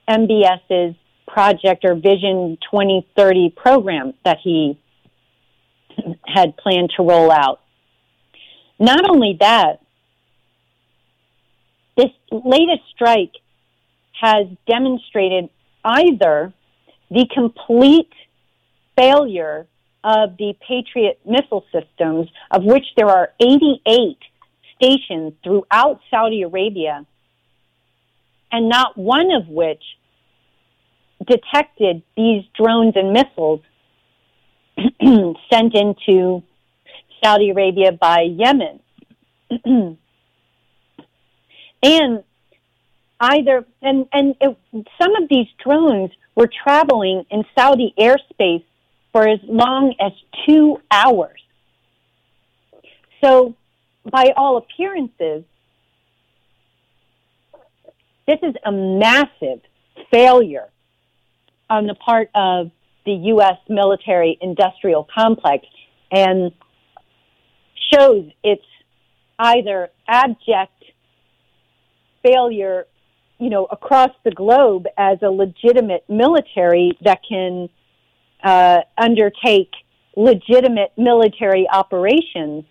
[0.09, 0.95] MBS's
[1.27, 4.79] project or Vision 2030 program that he
[6.25, 7.61] had planned to roll out.
[8.79, 9.79] Not only that,
[11.95, 13.33] this latest strike
[14.19, 15.49] has demonstrated
[15.83, 16.53] either
[17.09, 18.11] the complete
[18.97, 19.67] failure
[20.03, 24.17] of the Patriot missile systems, of which there are 88
[24.75, 27.05] stations throughout Saudi Arabia,
[28.51, 29.83] and not one of which
[31.25, 33.61] detected these drones and missiles
[35.51, 36.43] sent into
[37.23, 38.79] Saudi Arabia by Yemen.
[41.83, 42.23] and
[43.19, 44.57] either and and it,
[44.99, 48.63] some of these drones were traveling in Saudi airspace
[49.11, 50.11] for as long as
[50.47, 51.39] two hours.
[53.23, 53.55] So,
[54.09, 55.43] by all appearances,
[58.27, 59.61] this is a massive
[60.11, 60.69] failure
[61.69, 62.71] on the part of
[63.05, 63.57] the U.S.
[63.67, 65.65] military industrial complex
[66.11, 66.51] and
[67.91, 68.63] shows its
[69.39, 70.83] either abject
[72.23, 72.85] failure,
[73.39, 77.69] you know, across the globe as a legitimate military that can
[78.43, 79.71] uh, undertake
[80.15, 82.65] legitimate military operations,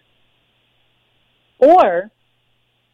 [1.58, 2.10] or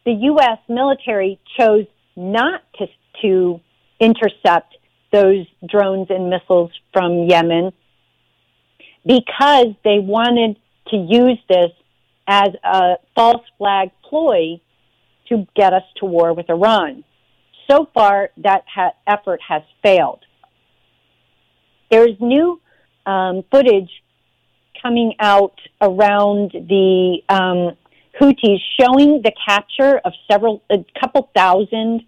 [0.05, 0.57] the U.S.
[0.69, 1.85] military chose
[2.17, 2.87] not to,
[3.21, 3.61] to
[3.99, 4.75] intercept
[5.13, 7.71] those drones and missiles from Yemen
[9.05, 10.57] because they wanted
[10.89, 11.71] to use this
[12.27, 14.59] as a false flag ploy
[15.29, 17.03] to get us to war with Iran.
[17.69, 20.19] So far, that ha- effort has failed.
[21.89, 22.59] There is new
[23.05, 23.91] um, footage
[24.81, 27.77] coming out around the um,
[28.19, 32.03] Houthis showing the capture of several, a couple thousand,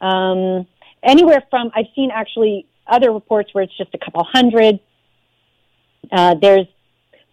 [0.00, 0.66] um,
[1.02, 4.80] anywhere from, I've seen actually other reports where it's just a couple hundred.
[6.12, 6.66] Uh, there's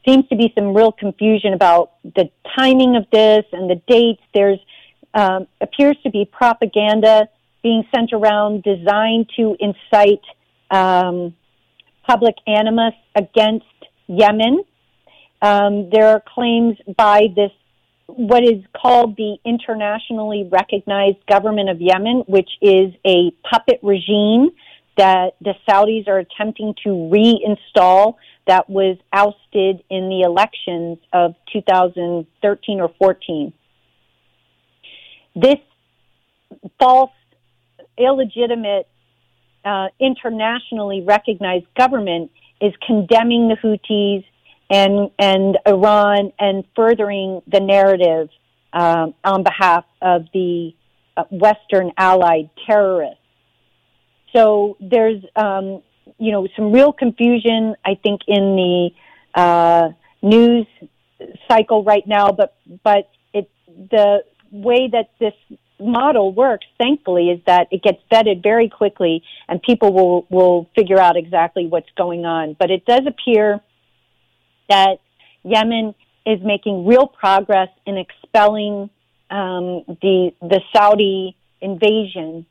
[0.07, 4.21] seems to be some real confusion about the timing of this and the dates.
[4.33, 4.59] There's
[5.13, 7.27] um, appears to be propaganda
[7.61, 10.23] being sent around designed to incite
[10.71, 11.35] um,
[12.07, 13.65] public animus against
[14.07, 14.63] Yemen.
[15.41, 17.51] Um, there are claims by this,
[18.17, 24.49] what is called the internationally recognized government of Yemen, which is a puppet regime
[24.97, 28.15] that the Saudis are attempting to reinstall
[28.47, 33.53] that was ousted in the elections of 2013 or 14.
[35.35, 35.55] This
[36.79, 37.11] false,
[37.97, 38.87] illegitimate,
[39.63, 44.25] uh, internationally recognized government is condemning the Houthis
[44.71, 48.29] and and Iran and furthering the narrative
[48.73, 50.73] um, on behalf of the
[51.17, 53.17] uh, Western allied terrorists.
[54.33, 55.83] So there's um,
[56.17, 58.89] you know some real confusion, I think, in the
[59.35, 59.89] uh,
[60.21, 60.65] news
[61.49, 62.31] cycle right now.
[62.31, 65.33] But but it the way that this
[65.81, 70.99] model works, thankfully, is that it gets vetted very quickly and people will, will figure
[70.99, 72.55] out exactly what's going on.
[72.59, 73.61] But it does appear
[74.71, 74.97] that
[75.43, 75.93] Yemen
[76.25, 78.89] is making real progress in expelling
[79.29, 82.45] um, the, the Saudi invasion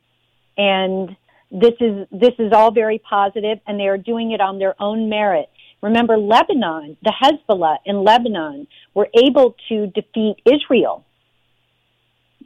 [0.56, 1.16] and
[1.50, 5.08] this is this is all very positive, and they are doing it on their own
[5.08, 5.48] merit.
[5.82, 11.04] Remember, Lebanon, the Hezbollah in Lebanon, were able to defeat Israel,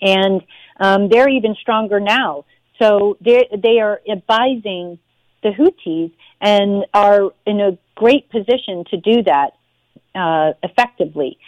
[0.01, 0.43] and
[0.79, 2.45] um, they're even stronger now.
[2.81, 4.99] So they they are advising
[5.43, 9.51] the Houthis and are in a great position to do that
[10.15, 11.39] uh, effectively.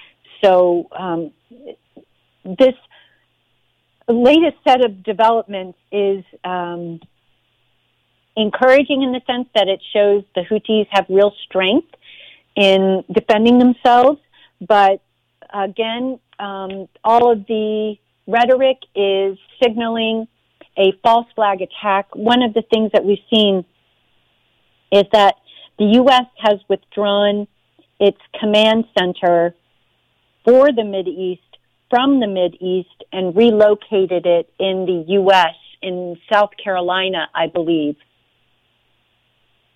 [0.45, 1.33] So um,
[2.45, 2.75] this
[4.09, 7.01] latest set of developments is um,
[8.37, 11.89] encouraging in the sense that it shows the Houthis have real strength
[12.55, 14.21] in defending themselves.
[14.61, 15.03] But
[15.53, 17.97] again, um, all of the
[18.27, 20.29] rhetoric is signaling
[20.79, 22.14] a false flag attack.
[22.14, 23.64] One of the things that we've seen
[24.93, 25.37] is that
[25.79, 26.27] the U.S.
[26.39, 27.49] has withdrawn
[27.99, 29.55] its command center
[30.44, 31.42] for the Mid East
[31.90, 35.55] from the Mid East and relocated it in the U.S.
[35.82, 37.97] in South Carolina, I believe.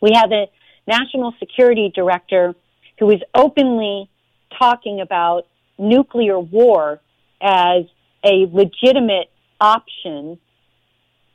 [0.01, 0.47] We have a
[0.87, 2.55] national security director
[2.99, 4.11] who is openly
[4.59, 5.47] talking about
[5.79, 7.01] nuclear war
[7.41, 7.85] as
[8.25, 10.39] a legitimate option.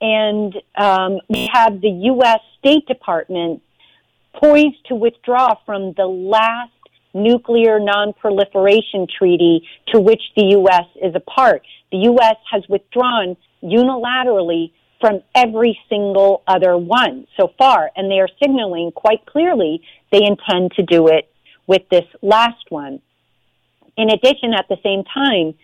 [0.01, 2.39] And um, we have the U.S.
[2.59, 3.61] State Department
[4.33, 6.71] poised to withdraw from the last
[7.15, 10.85] nuclear non-proliferation treaty to which the U.S.
[11.01, 11.63] is a part.
[11.91, 12.35] The U.S.
[12.51, 19.25] has withdrawn unilaterally from every single other one so far, and they are signaling quite
[19.25, 21.31] clearly they intend to do it
[21.67, 23.01] with this last one.
[23.97, 25.55] In addition, at the same time,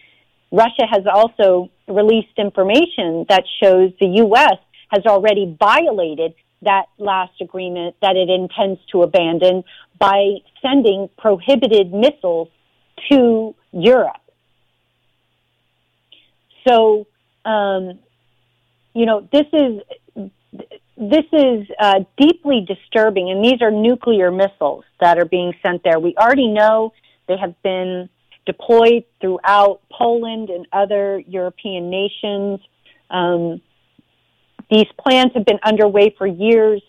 [0.52, 4.58] Russia has also released information that shows the U.S.
[4.89, 9.64] has already violated that last agreement that it intends to abandon
[9.99, 12.49] by sending prohibited missiles
[13.09, 14.16] to Europe.
[16.68, 17.07] So,
[17.45, 17.99] um,
[18.93, 19.82] you know, this is
[20.97, 25.99] this is uh, deeply disturbing, and these are nuclear missiles that are being sent there.
[25.99, 26.93] We already know
[27.28, 28.07] they have been
[28.45, 32.59] deployed throughout Poland and other European nations.
[33.09, 33.62] Um,
[34.72, 36.82] these plans have been underway for years.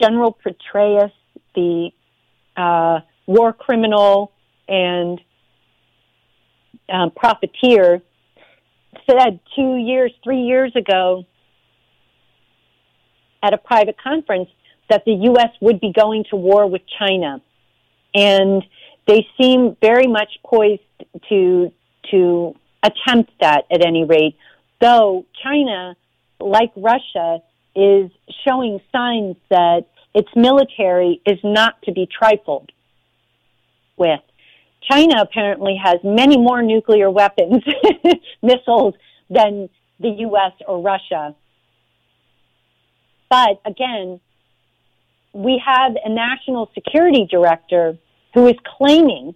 [0.00, 1.10] General Petraeus,
[1.56, 1.90] the
[2.56, 4.32] uh, war criminal
[4.68, 5.20] and
[6.88, 8.00] um, profiteer,
[9.10, 11.24] said two years, three years ago
[13.42, 14.48] at a private conference
[14.88, 15.50] that the U.S.
[15.60, 17.42] would be going to war with China.
[18.14, 18.62] And
[19.06, 20.82] they seem very much poised
[21.28, 21.72] to,
[22.12, 24.36] to attempt that at any rate,
[24.80, 25.96] though China
[26.40, 27.40] like Russia,
[27.76, 28.10] is
[28.46, 32.70] showing signs that its military is not to be trifled
[33.96, 34.20] with.
[34.90, 37.64] China apparently has many more nuclear weapons,
[38.42, 38.94] missiles,
[39.30, 39.68] than
[39.98, 40.52] the U.S.
[40.68, 41.34] or Russia.
[43.30, 44.20] But again,
[45.32, 47.96] we have a national security director
[48.34, 49.34] who is claiming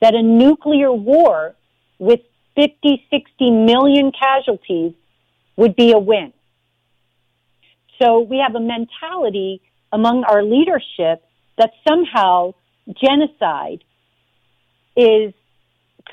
[0.00, 1.54] that a nuclear war
[1.98, 2.20] with
[2.56, 4.92] 50, 60 million casualties
[5.60, 6.32] would be a win.
[8.00, 9.60] So we have a mentality
[9.92, 11.22] among our leadership
[11.58, 12.54] that somehow
[13.04, 13.84] genocide
[14.96, 15.34] is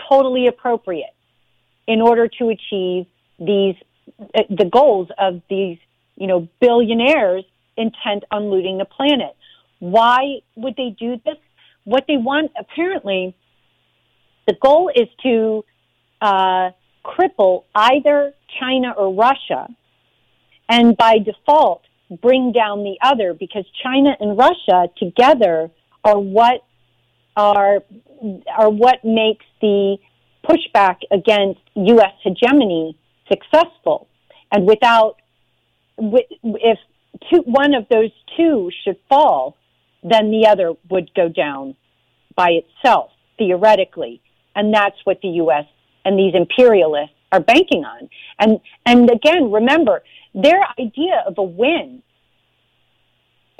[0.10, 1.16] totally appropriate
[1.88, 3.06] in order to achieve
[3.40, 3.76] these
[4.20, 5.78] uh, the goals of these
[6.18, 7.46] you know billionaires
[7.78, 9.34] intent on looting the planet.
[9.80, 11.38] Why would they do this?
[11.86, 13.34] What they want apparently,
[14.46, 15.64] the goal is to
[16.22, 16.72] uh,
[17.08, 19.68] cripple either China or Russia
[20.70, 21.84] and by default
[22.22, 25.70] bring down the other because China and Russia together
[26.04, 26.64] are what
[27.36, 27.84] are
[28.56, 29.98] are what makes the
[30.48, 32.14] pushback against U.S.
[32.24, 32.98] hegemony
[33.30, 34.08] successful.
[34.52, 35.18] And without,
[35.98, 36.80] if
[37.30, 39.58] two, one of those two should fall,
[40.04, 41.76] then the other would go down
[42.36, 44.22] by itself, theoretically.
[44.56, 45.66] And that's what the U.S.
[46.08, 48.10] and these imperialists are banking on.
[48.40, 50.02] And, and again, remember,
[50.34, 52.02] their idea of a win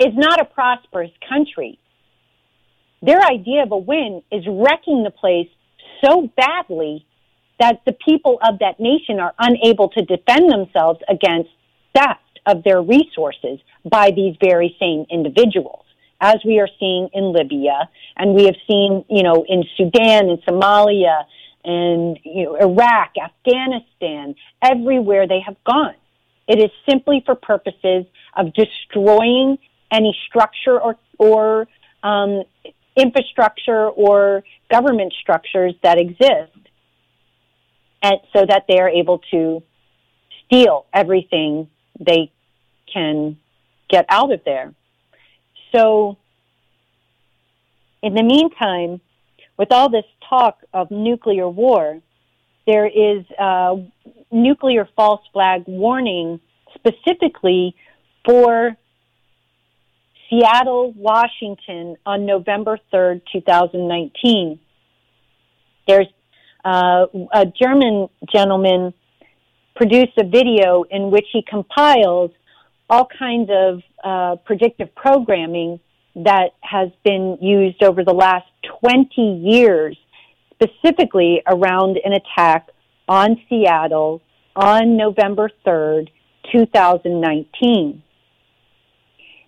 [0.00, 1.78] is not a prosperous country.
[3.02, 5.48] Their idea of a win is wrecking the place
[6.02, 7.04] so badly
[7.60, 11.50] that the people of that nation are unable to defend themselves against
[11.94, 15.84] theft of their resources by these very same individuals,
[16.20, 20.42] as we are seeing in Libya, and we have seen, you know, in Sudan and
[20.44, 21.24] Somalia
[21.68, 25.94] and you know, Iraq, Afghanistan, everywhere they have gone.
[26.48, 29.58] It is simply for purposes of destroying
[29.92, 31.68] any structure or, or
[32.02, 32.42] um,
[32.96, 36.56] infrastructure or government structures that exist,
[38.02, 39.62] and so that they are able to
[40.46, 41.68] steal everything
[42.00, 42.32] they
[42.90, 43.36] can
[43.90, 44.72] get out of there.
[45.74, 46.16] So,
[48.00, 49.02] in the meantime,
[49.58, 52.00] with all this talk of nuclear war,
[52.66, 53.76] there is a
[54.30, 56.40] nuclear false flag warning
[56.74, 57.74] specifically
[58.24, 58.76] for
[60.30, 64.60] Seattle, Washington on November 3rd, 2019.
[65.86, 66.06] There's
[66.64, 68.92] uh, a German gentleman
[69.74, 72.30] produced a video in which he compiles
[72.90, 75.80] all kinds of uh, predictive programming
[76.24, 78.46] that has been used over the last
[78.80, 79.96] 20 years,
[80.54, 82.68] specifically around an attack
[83.08, 84.20] on Seattle
[84.56, 86.08] on November 3rd,
[86.52, 88.02] 2019.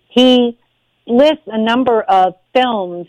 [0.09, 0.57] He
[1.07, 3.07] lists a number of films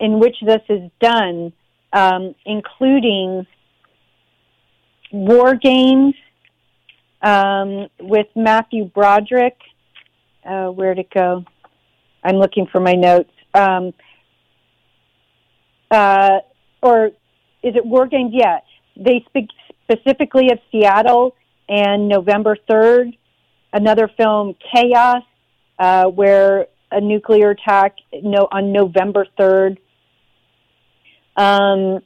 [0.00, 1.52] in which this is done,
[1.92, 3.46] um, including
[5.12, 6.14] War Games
[7.22, 9.56] um, with Matthew Broderick.
[10.44, 11.44] Uh, where'd it go?
[12.26, 13.30] I'm looking for my notes.
[13.54, 13.94] Um,
[15.90, 16.40] uh,
[16.82, 17.06] or
[17.62, 18.32] is it War Games?
[18.34, 18.58] Yeah.
[18.96, 19.48] They speak
[19.84, 21.36] specifically of Seattle
[21.68, 23.16] and November 3rd.
[23.72, 25.22] Another film, Chaos,
[25.78, 29.78] uh, where a nuclear attack no, on November 3rd.
[31.36, 32.00] Um,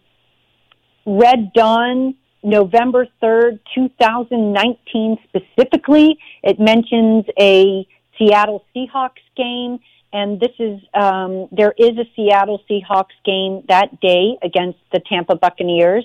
[1.07, 6.19] Red Dawn, November 3rd, 2019 specifically.
[6.43, 7.87] It mentions a
[8.19, 9.79] Seattle Seahawks game,
[10.13, 15.37] and this is, um, there is a Seattle Seahawks game that day against the Tampa
[15.37, 16.05] Buccaneers.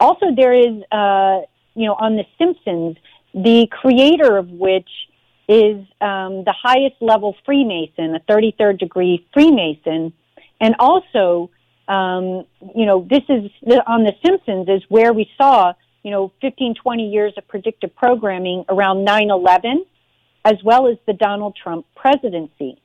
[0.00, 1.40] Also, there is, uh,
[1.74, 2.96] you know, on The Simpsons,
[3.34, 4.88] the creator of which
[5.48, 10.12] is um, the highest level Freemason, a 33rd degree Freemason,
[10.60, 11.50] and also,
[11.88, 13.50] um, you know, this is
[13.86, 18.64] on The Simpsons is where we saw, you know, 15, 20 years of predictive programming
[18.70, 19.84] around 9/11,
[20.44, 22.80] as well as the Donald Trump presidency.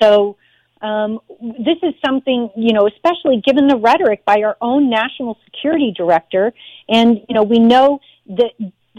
[0.00, 0.36] So.
[0.82, 5.94] Um, this is something, you know, especially given the rhetoric by our own national security
[5.96, 6.52] director.
[6.86, 8.52] And, you know, we know that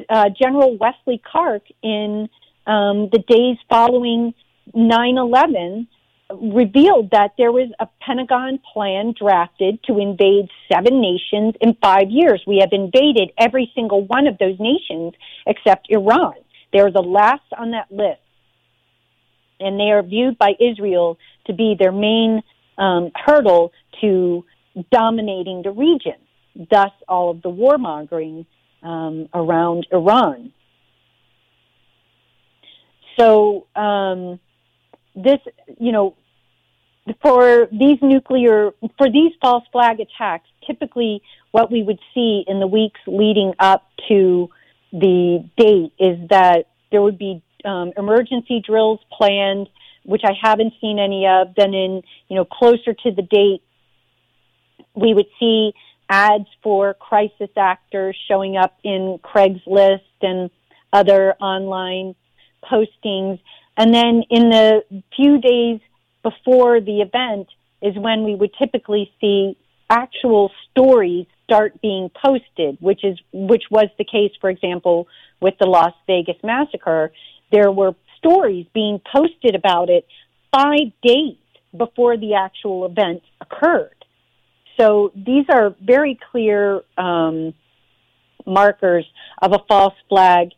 [0.10, 2.30] uh, General Wesley Clark in
[2.66, 4.34] um, the days following
[4.74, 5.88] 9 11
[6.30, 12.44] revealed that there was a Pentagon plan drafted to invade seven nations in five years.
[12.46, 15.14] We have invaded every single one of those nations
[15.46, 16.34] except Iran.
[16.74, 18.20] They're the last on that list.
[19.60, 22.44] And they are viewed by Israel to be their main
[22.78, 24.46] um, hurdle to
[24.92, 26.16] dominating the region,
[26.70, 28.46] thus, all of the warmongering
[28.84, 30.54] um, around Iran.
[33.20, 34.40] So um,
[35.16, 35.40] this,
[35.80, 36.16] you know,
[37.22, 42.68] for these nuclear, for these false flag attacks, typically what we would see in the
[42.68, 44.50] weeks leading up to
[44.92, 49.70] the date is that there would be um, emergency drills planned,
[50.04, 51.54] which I haven't seen any of.
[51.56, 53.62] Then in, you know, closer to the date,
[54.96, 55.74] we would see
[56.10, 60.50] ads for crisis actors showing up in Craigslist and
[60.94, 62.16] other online
[62.64, 63.40] postings.
[63.76, 64.84] And then in the
[65.16, 65.82] few days
[66.24, 67.48] before the event
[67.82, 69.58] is when we would typically see
[69.90, 75.08] actual stories start being posted, which is which was the case, for example,
[75.40, 77.12] with the Las Vegas massacre.
[77.52, 80.06] There were stories being posted about it
[80.52, 81.38] five days
[81.76, 83.94] before the actual event occurred.
[84.80, 87.54] So these are very clear um,
[88.46, 89.06] markers
[89.42, 90.50] of a false flag.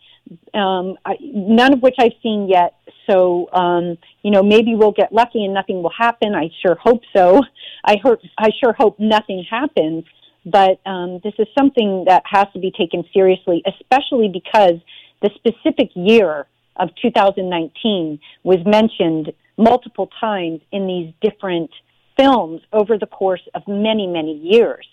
[0.54, 2.76] Um, I, none of which I've seen yet.
[3.10, 6.36] So um, you know, maybe we'll get lucky and nothing will happen.
[6.36, 7.42] I sure hope so.
[7.84, 10.06] I hope I sure hope nothing happens.
[10.46, 14.80] But um, this is something that has to be taken seriously, especially because
[15.22, 21.72] the specific year of 2019 was mentioned multiple times in these different
[22.18, 24.88] films over the course of many, many years.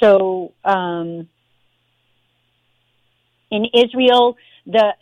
[0.00, 1.28] So, um,
[3.50, 4.36] in Israel,
[4.66, 4.94] the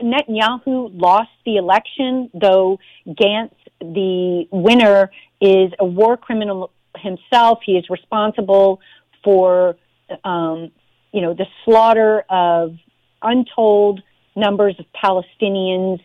[0.00, 7.58] Netanyahu lost the election, though Gantz, the winner, is a war criminal himself.
[7.64, 8.80] He is responsible
[9.24, 9.76] for,
[10.24, 10.70] um,
[11.12, 12.76] you know, the slaughter of
[13.22, 14.02] untold
[14.36, 16.00] numbers of Palestinians,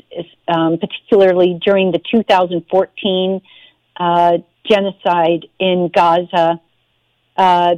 [0.48, 3.42] um, particularly during the 2014
[3.98, 6.60] uh, genocide in Gaza.
[7.38, 7.76] Uh,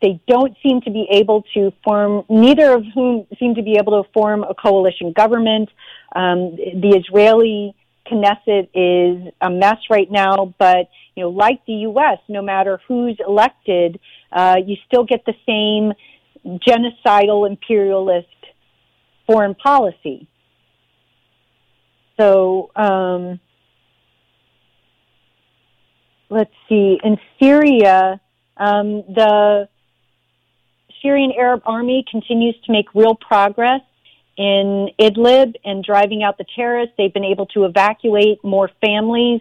[0.00, 4.02] they don't seem to be able to form, neither of whom seem to be able
[4.02, 5.68] to form a coalition government.
[6.14, 7.74] Um, the Israeli
[8.10, 13.18] Knesset is a mess right now, but you know, like the U.S., no matter who's
[13.26, 14.00] elected,
[14.32, 15.92] uh, you still get the same
[16.44, 18.26] genocidal imperialist
[19.26, 20.28] foreign policy.
[22.18, 23.40] So, um,
[26.28, 28.20] let's see, in Syria,
[28.56, 29.68] um, the
[31.02, 33.80] Syrian Arab Army continues to make real progress
[34.36, 36.94] in Idlib and driving out the terrorists.
[36.96, 39.40] They've been able to evacuate more families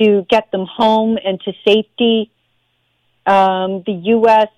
[0.00, 2.30] to get them home and to safety.
[3.26, 4.48] Um, the U.S.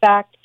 [0.00, 0.36] backed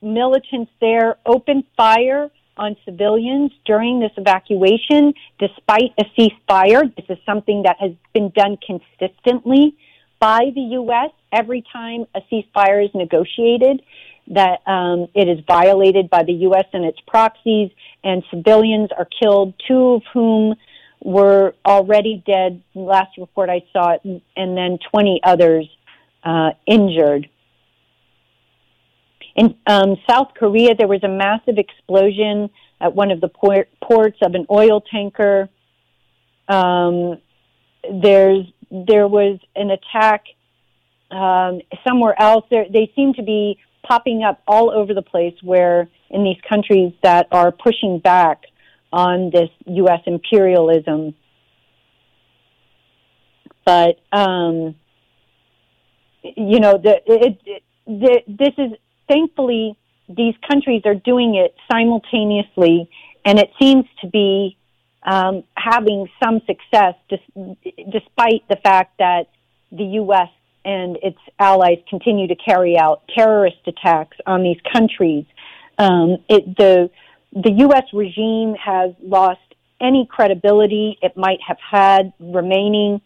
[0.00, 6.94] militants there opened fire on civilians during this evacuation, despite a ceasefire.
[6.96, 9.76] This is something that has been done consistently
[10.20, 11.10] by the U.S.
[11.32, 13.82] every time a ceasefire is negotiated.
[14.28, 16.66] That um, it is violated by the U.S.
[16.74, 17.70] and its proxies,
[18.04, 19.54] and civilians are killed.
[19.66, 20.54] Two of whom
[21.02, 22.62] were already dead.
[22.74, 25.68] Last report I saw and then 20 others
[26.24, 27.28] uh, injured.
[29.38, 34.18] In um, South Korea, there was a massive explosion at one of the port- ports
[34.20, 35.48] of an oil tanker.
[36.48, 37.18] Um,
[38.02, 40.24] there's there was an attack
[41.12, 42.46] um, somewhere else.
[42.50, 45.34] There, they seem to be popping up all over the place.
[45.40, 48.42] Where in these countries that are pushing back
[48.92, 50.00] on this U.S.
[50.06, 51.14] imperialism,
[53.64, 54.74] but um,
[56.24, 58.72] you know, the, it, it, the, this is
[59.08, 59.76] thankfully,
[60.08, 62.88] these countries are doing it simultaneously,
[63.24, 64.56] and it seems to be
[65.02, 67.56] um, having some success, dis-
[67.90, 69.28] despite the fact that
[69.70, 70.30] the U.S.
[70.64, 75.24] and its allies continue to carry out terrorist attacks on these countries.
[75.78, 76.90] Um, it, the
[77.32, 77.84] the U.S.
[77.92, 79.40] regime has lost
[79.80, 83.00] any credibility it might have had remaining.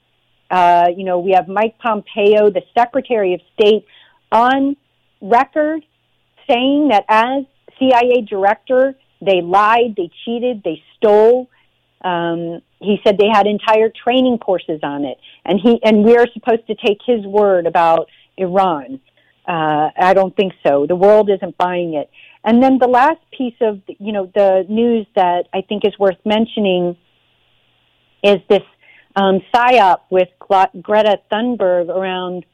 [0.50, 3.84] Uh, you know, we have Mike Pompeo, the Secretary of State,
[4.30, 4.76] on
[5.20, 5.82] record
[6.48, 7.44] saying that as
[7.78, 11.48] CIA director, they lied, they cheated, they stole.
[12.02, 16.26] Um, he said they had entire training courses on it, and he and we are
[16.32, 19.00] supposed to take his word about Iran.
[19.46, 20.86] Uh, I don't think so.
[20.86, 22.10] The world isn't buying it.
[22.44, 26.18] And then the last piece of you know the news that I think is worth
[26.24, 26.96] mentioning
[28.24, 28.62] is this
[29.16, 32.44] um, psyop with Greta Thunberg around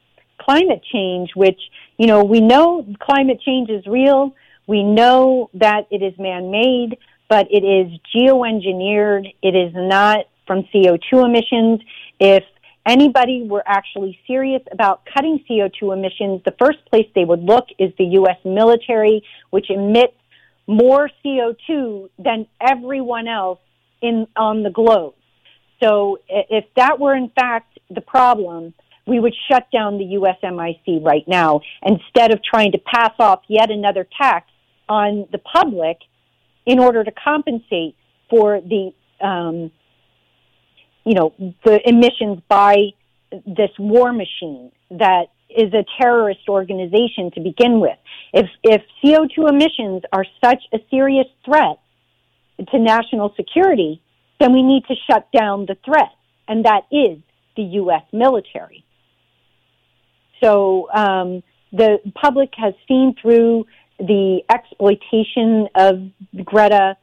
[0.41, 1.61] climate change, which,
[1.99, 4.35] you know, we know climate change is real.
[4.67, 9.35] We know that it is man made, but it is geoengineered.
[9.43, 11.81] It is not from CO2 emissions.
[12.21, 12.45] If
[12.87, 17.93] anybody were actually serious about cutting CO2 emissions, the first place they would look is
[17.99, 18.39] the U.S.
[18.45, 20.15] military, which emits
[20.67, 23.59] more CO2 than everyone else
[24.01, 25.15] in on the globe.
[25.83, 28.75] So if that were in fact the problem,
[29.09, 33.71] we would shut down the USMIC right now instead of trying to pass off yet
[33.71, 34.47] another tax
[34.89, 35.97] on the public
[36.67, 37.97] in order to compensate
[38.29, 38.93] for the,
[39.25, 39.71] um,
[41.05, 41.33] you know,
[41.65, 42.91] the emissions by
[43.47, 47.97] this war machine that is a terrorist organization to begin with.
[48.35, 51.79] If, if CO2 emissions are such a serious threat
[52.71, 54.03] to national security,
[54.39, 56.13] then we need to shut down the threat,
[56.47, 57.19] and that is
[57.57, 58.03] the U.S.
[58.13, 58.85] military.
[60.43, 63.67] So um, the public has seen through
[63.99, 66.11] the exploitation of
[66.45, 66.97] Greta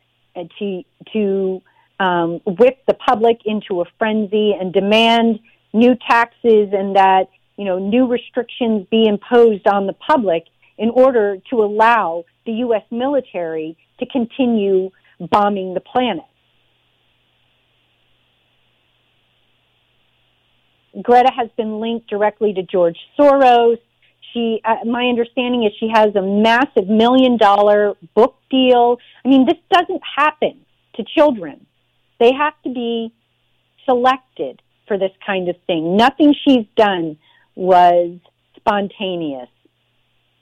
[0.59, 0.83] to
[1.13, 1.61] to
[1.99, 5.39] um, whip the public into a frenzy and demand
[5.73, 7.25] new taxes and that
[7.57, 10.45] you know new restrictions be imposed on the public
[10.77, 12.83] in order to allow the U.S.
[12.91, 16.25] military to continue bombing the planet.
[21.01, 23.77] Greta has been linked directly to George Soros.
[24.33, 28.97] She, uh, my understanding is she has a massive million dollar book deal.
[29.23, 30.65] I mean, this doesn't happen
[30.95, 31.65] to children.
[32.19, 33.13] They have to be
[33.85, 35.97] selected for this kind of thing.
[35.97, 37.17] Nothing she's done
[37.55, 38.19] was
[38.55, 39.49] spontaneous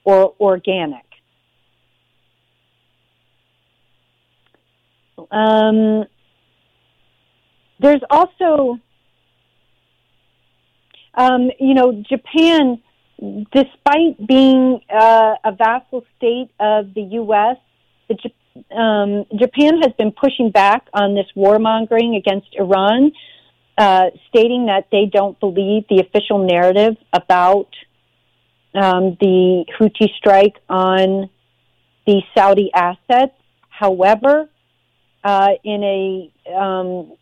[0.03, 1.05] or organic.
[5.31, 6.05] Um,
[7.79, 8.79] there's also
[11.15, 12.81] um, you know, Japan,
[13.51, 17.57] despite being uh, a vassal state of the U.S.,
[18.09, 23.11] the, um, Japan has been pushing back on this warmongering against Iran,
[23.77, 27.69] uh, stating that they don't believe the official narrative about
[28.75, 31.29] um, the Houthi strike on
[32.05, 33.33] the Saudi assets.
[33.69, 34.49] However,
[35.23, 37.13] uh, in a um,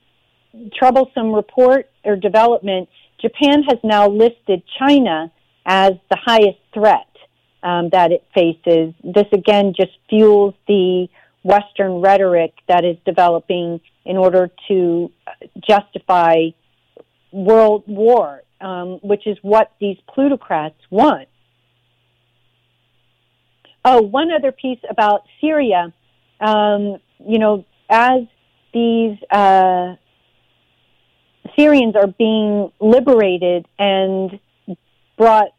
[0.78, 2.90] troublesome report or development,
[3.22, 5.32] Japan has now listed China
[5.66, 7.08] as the highest threat
[7.64, 8.94] um, that it faces.
[9.04, 11.08] This again just fuels the
[11.44, 15.12] Western rhetoric that is developing in order to
[15.68, 16.48] justify
[17.32, 21.28] world war, um, which is what these plutocrats want.
[23.84, 25.94] Oh, one other piece about Syria.
[26.40, 28.22] Um, you know, as
[28.74, 29.96] these uh,
[31.58, 34.40] Syrians are being liberated and
[35.18, 35.50] brought,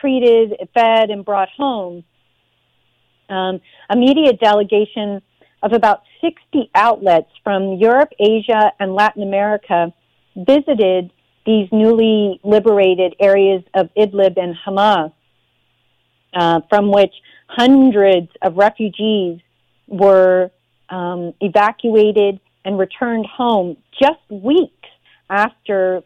[0.00, 2.04] treated, fed, and brought home,
[3.28, 5.22] um, a media delegation
[5.62, 9.92] of about 60 outlets from Europe, Asia, and Latin America
[10.36, 11.10] visited
[11.46, 15.12] these newly liberated areas of Idlib and Hama,
[16.34, 17.14] uh, from which
[17.48, 19.40] hundreds of refugees
[19.88, 20.50] were
[20.88, 24.88] um, evacuated and returned home just weeks
[25.32, 26.02] after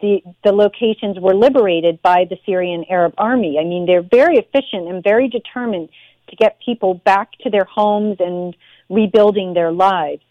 [0.00, 3.58] the, the locations were liberated by the Syrian Arab Army.
[3.60, 5.88] I mean, they're very efficient and very determined
[6.28, 8.56] to get people back to their homes and
[8.88, 10.22] rebuilding their lives.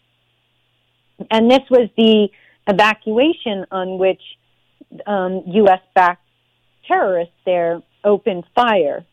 [1.30, 2.28] And this was the
[2.66, 4.22] evacuation on which
[5.06, 5.80] um, U.S.
[5.94, 6.26] backed
[6.88, 9.04] terrorists there opened fire.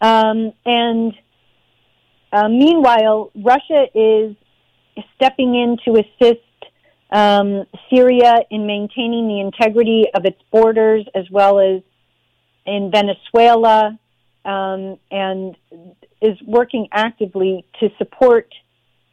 [0.00, 1.14] Um, and
[2.32, 4.36] uh, meanwhile, Russia is
[5.16, 6.40] stepping in to assist
[7.10, 11.82] um, Syria in maintaining the integrity of its borders as well as
[12.64, 13.98] in Venezuela
[14.44, 15.56] um, and
[16.20, 18.48] is working actively to support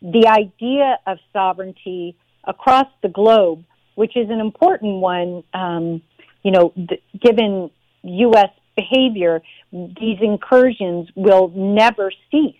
[0.01, 2.15] the idea of sovereignty
[2.45, 3.63] across the globe,
[3.95, 5.43] which is an important one.
[5.53, 6.01] Um,
[6.43, 7.69] you know, th- given
[8.03, 8.49] U.S.
[8.77, 12.55] behavior, these incursions will never cease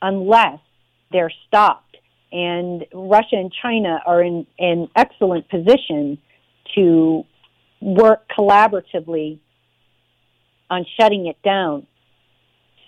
[0.00, 0.60] unless
[1.10, 1.83] they're stopped.
[2.34, 6.18] And Russia and China are in an excellent position
[6.74, 7.24] to
[7.80, 9.38] work collaboratively
[10.68, 11.86] on shutting it down.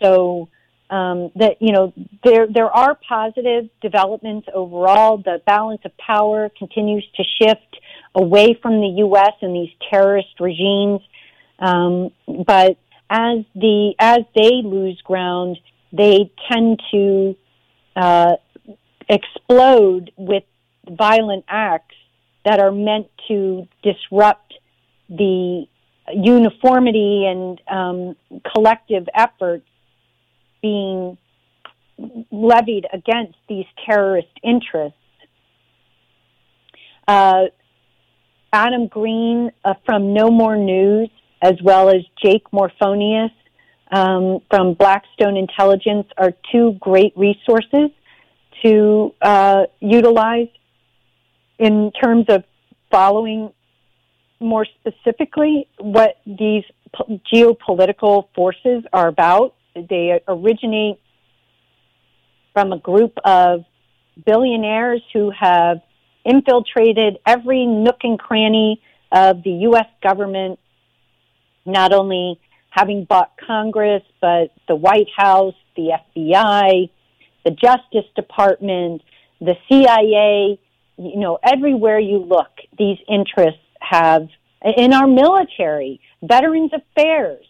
[0.03, 0.49] So
[0.91, 1.93] um, that you know
[2.25, 5.19] there there are positive developments overall.
[5.19, 7.81] The balance of power continues to shift
[8.15, 9.33] away from the U.S.
[9.43, 11.01] and these terrorist regimes,
[11.61, 12.79] um, but
[13.09, 15.59] as the as they lose ground,
[15.93, 17.37] they tend to
[17.97, 18.37] uh,
[19.09, 20.45] explode with
[20.89, 21.95] violent acts
[22.45, 24.55] that are meant to disrupt
[25.09, 25.67] the
[26.13, 28.17] uniformity and um,
[28.55, 29.67] collective efforts
[30.63, 31.19] being
[32.31, 34.99] levied against these terrorist interests.
[37.09, 37.45] Uh,
[38.53, 41.11] Adam Green uh, from Know More News,
[41.43, 43.31] as well as Jake Morphonios
[43.91, 47.91] um, from Blackstone Intelligence, are two great resources
[48.65, 50.49] to uh, utilize
[51.59, 52.45] in terms of
[52.91, 53.53] following
[54.41, 59.55] more specifically what these po- geopolitical forces are about.
[59.75, 60.99] They originate
[62.53, 63.65] from a group of
[64.25, 65.79] billionaires who have
[66.25, 68.81] infiltrated every nook and cranny
[69.13, 69.87] of the U.S.
[70.03, 70.59] government,
[71.65, 72.41] not only
[72.71, 76.91] having bought Congress, but the White House, the FBI,
[77.47, 79.03] the Justice Department,
[79.41, 80.59] the CIA,
[80.99, 84.29] you know, everywhere you look, these interests have
[84.77, 87.47] in our military, Veterans Affairs.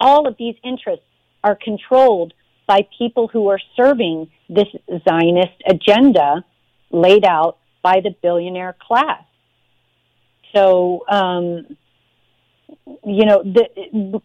[0.00, 1.06] All of these interests
[1.44, 2.34] are controlled
[2.66, 4.66] by people who are serving this
[5.08, 6.44] Zionist agenda
[6.90, 9.22] laid out by the billionaire class.
[10.52, 11.76] So, um,
[13.04, 14.20] you know, the,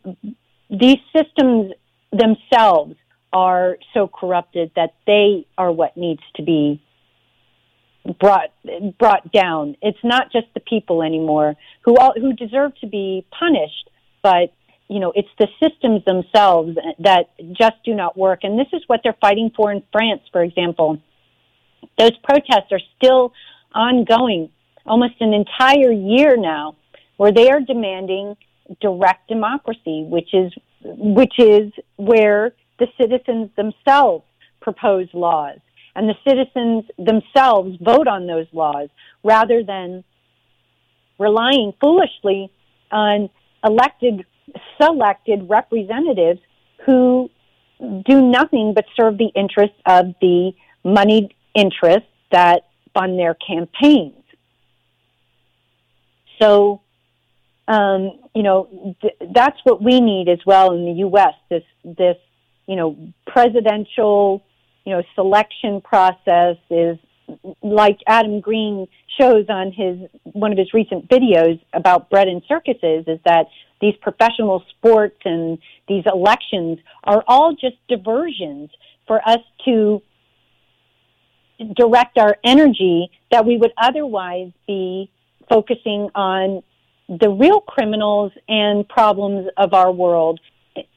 [0.71, 1.73] these systems
[2.11, 2.95] themselves
[3.33, 6.81] are so corrupted that they are what needs to be
[8.19, 8.49] brought
[8.97, 9.75] brought down.
[9.81, 13.89] It's not just the people anymore who all, who deserve to be punished,
[14.23, 14.53] but
[14.87, 18.39] you know it's the systems themselves that just do not work.
[18.43, 20.97] And this is what they're fighting for in France, for example.
[21.97, 23.33] Those protests are still
[23.73, 24.49] ongoing,
[24.85, 26.75] almost an entire year now,
[27.17, 28.35] where they are demanding
[28.81, 30.51] direct democracy, which is
[30.83, 34.25] which is where the citizens themselves
[34.59, 35.59] propose laws
[35.95, 38.89] and the citizens themselves vote on those laws
[39.23, 40.03] rather than
[41.19, 42.51] relying foolishly
[42.91, 43.29] on
[43.63, 44.25] elected,
[44.81, 46.39] selected representatives
[46.85, 47.29] who
[47.79, 50.51] do nothing but serve the interests of the
[50.83, 52.63] moneyed interests that
[52.95, 54.15] fund their campaigns.
[56.41, 56.81] So,
[57.67, 61.35] um, you know, th- that's what we need as well in the U.S.
[61.49, 62.17] This, this,
[62.67, 62.97] you know,
[63.27, 64.43] presidential
[64.85, 66.97] you know, selection process is
[67.61, 68.87] like Adam Green
[69.19, 73.45] shows on his one of his recent videos about bread and circuses is that
[73.79, 75.57] these professional sports and
[75.87, 78.69] these elections are all just diversions
[79.07, 80.01] for us to
[81.75, 85.09] direct our energy that we would otherwise be
[85.47, 86.63] focusing on
[87.07, 90.39] the real criminals and problems of our world,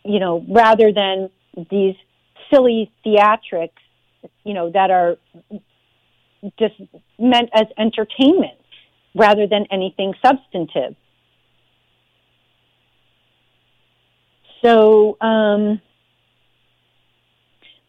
[0.04, 1.28] you know, rather than
[1.70, 1.96] these
[2.52, 3.70] silly theatrics,
[4.44, 5.16] you know, that are
[6.58, 6.74] just
[7.18, 8.58] meant as entertainment
[9.14, 10.96] rather than anything substantive.
[14.62, 15.80] So, um,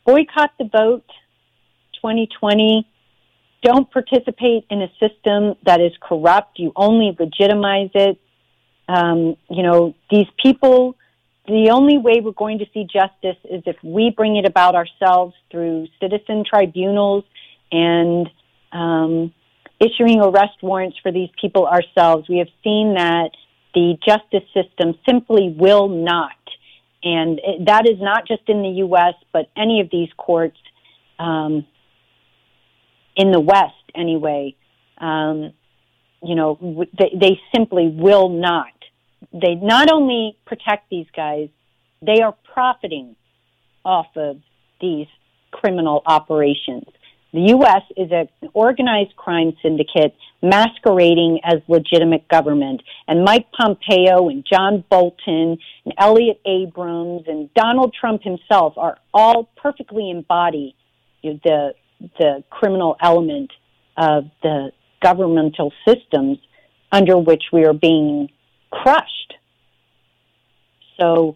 [0.05, 1.05] boycott the vote
[1.95, 2.87] 2020.
[3.63, 6.59] Don't participate in a system that is corrupt.
[6.59, 8.19] You only legitimize it.
[8.87, 10.95] Um, you know, these people,
[11.47, 15.35] the only way we're going to see justice is if we bring it about ourselves
[15.51, 17.23] through citizen tribunals
[17.71, 18.29] and
[18.71, 19.33] um,
[19.79, 22.27] issuing arrest warrants for these people ourselves.
[22.29, 23.31] We have seen that
[23.73, 26.31] the justice system simply will not.
[27.03, 30.57] And it, that is not just in the U.S., but any of these courts
[31.19, 31.65] um,
[33.15, 34.55] in the West, anyway.
[34.97, 35.53] Um,
[36.23, 38.67] you know, they, they simply will not.
[39.35, 41.49] They not only protect these guys,
[42.01, 43.15] they are profiting
[43.83, 44.37] off of
[44.79, 45.07] these
[45.51, 46.85] criminal operations.
[47.33, 47.81] The U.S.
[47.97, 52.81] is an organized crime syndicate masquerading as legitimate government.
[53.09, 59.49] And Mike Pompeo and John Bolton and Elliott Abrams and Donald Trump himself are all
[59.57, 60.75] perfectly embody
[61.23, 61.73] the
[62.19, 63.51] the criminal element
[63.97, 64.71] of the
[65.01, 66.37] governmental systems
[66.91, 68.29] under which we are being
[68.83, 69.33] crushed.
[70.99, 71.35] So,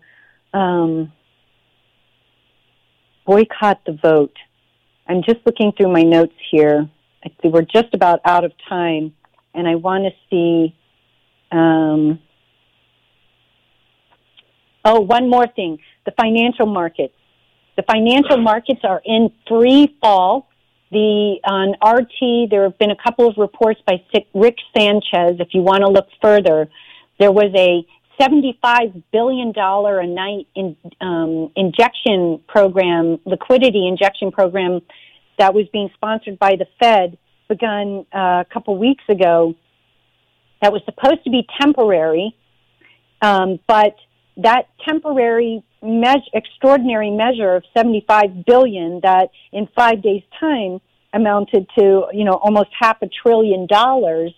[0.54, 1.12] um,
[3.26, 4.36] boycott the vote.
[5.08, 6.90] I'm just looking through my notes here.
[7.44, 9.14] We're just about out of time,
[9.54, 10.76] and I want to see.
[11.52, 12.20] Um,
[14.86, 17.14] oh, one more thing: the financial markets.
[17.76, 20.48] The financial markets are in free fall.
[20.92, 25.40] The on RT, there have been a couple of reports by Rick Sanchez.
[25.40, 26.70] If you want to look further,
[27.20, 27.86] there was a
[28.20, 34.82] $75 billion a night in, um, injection program, liquidity injection program
[35.38, 37.17] that was being sponsored by the Fed,
[37.47, 39.55] begun uh, a couple weeks ago.
[40.61, 42.36] That was supposed to be temporary,
[43.22, 43.95] um, but
[44.38, 50.80] that temporary measure, extraordinary measure of 75 billion that in five days time
[51.13, 54.34] amounted to, you know, almost half a trillion dollars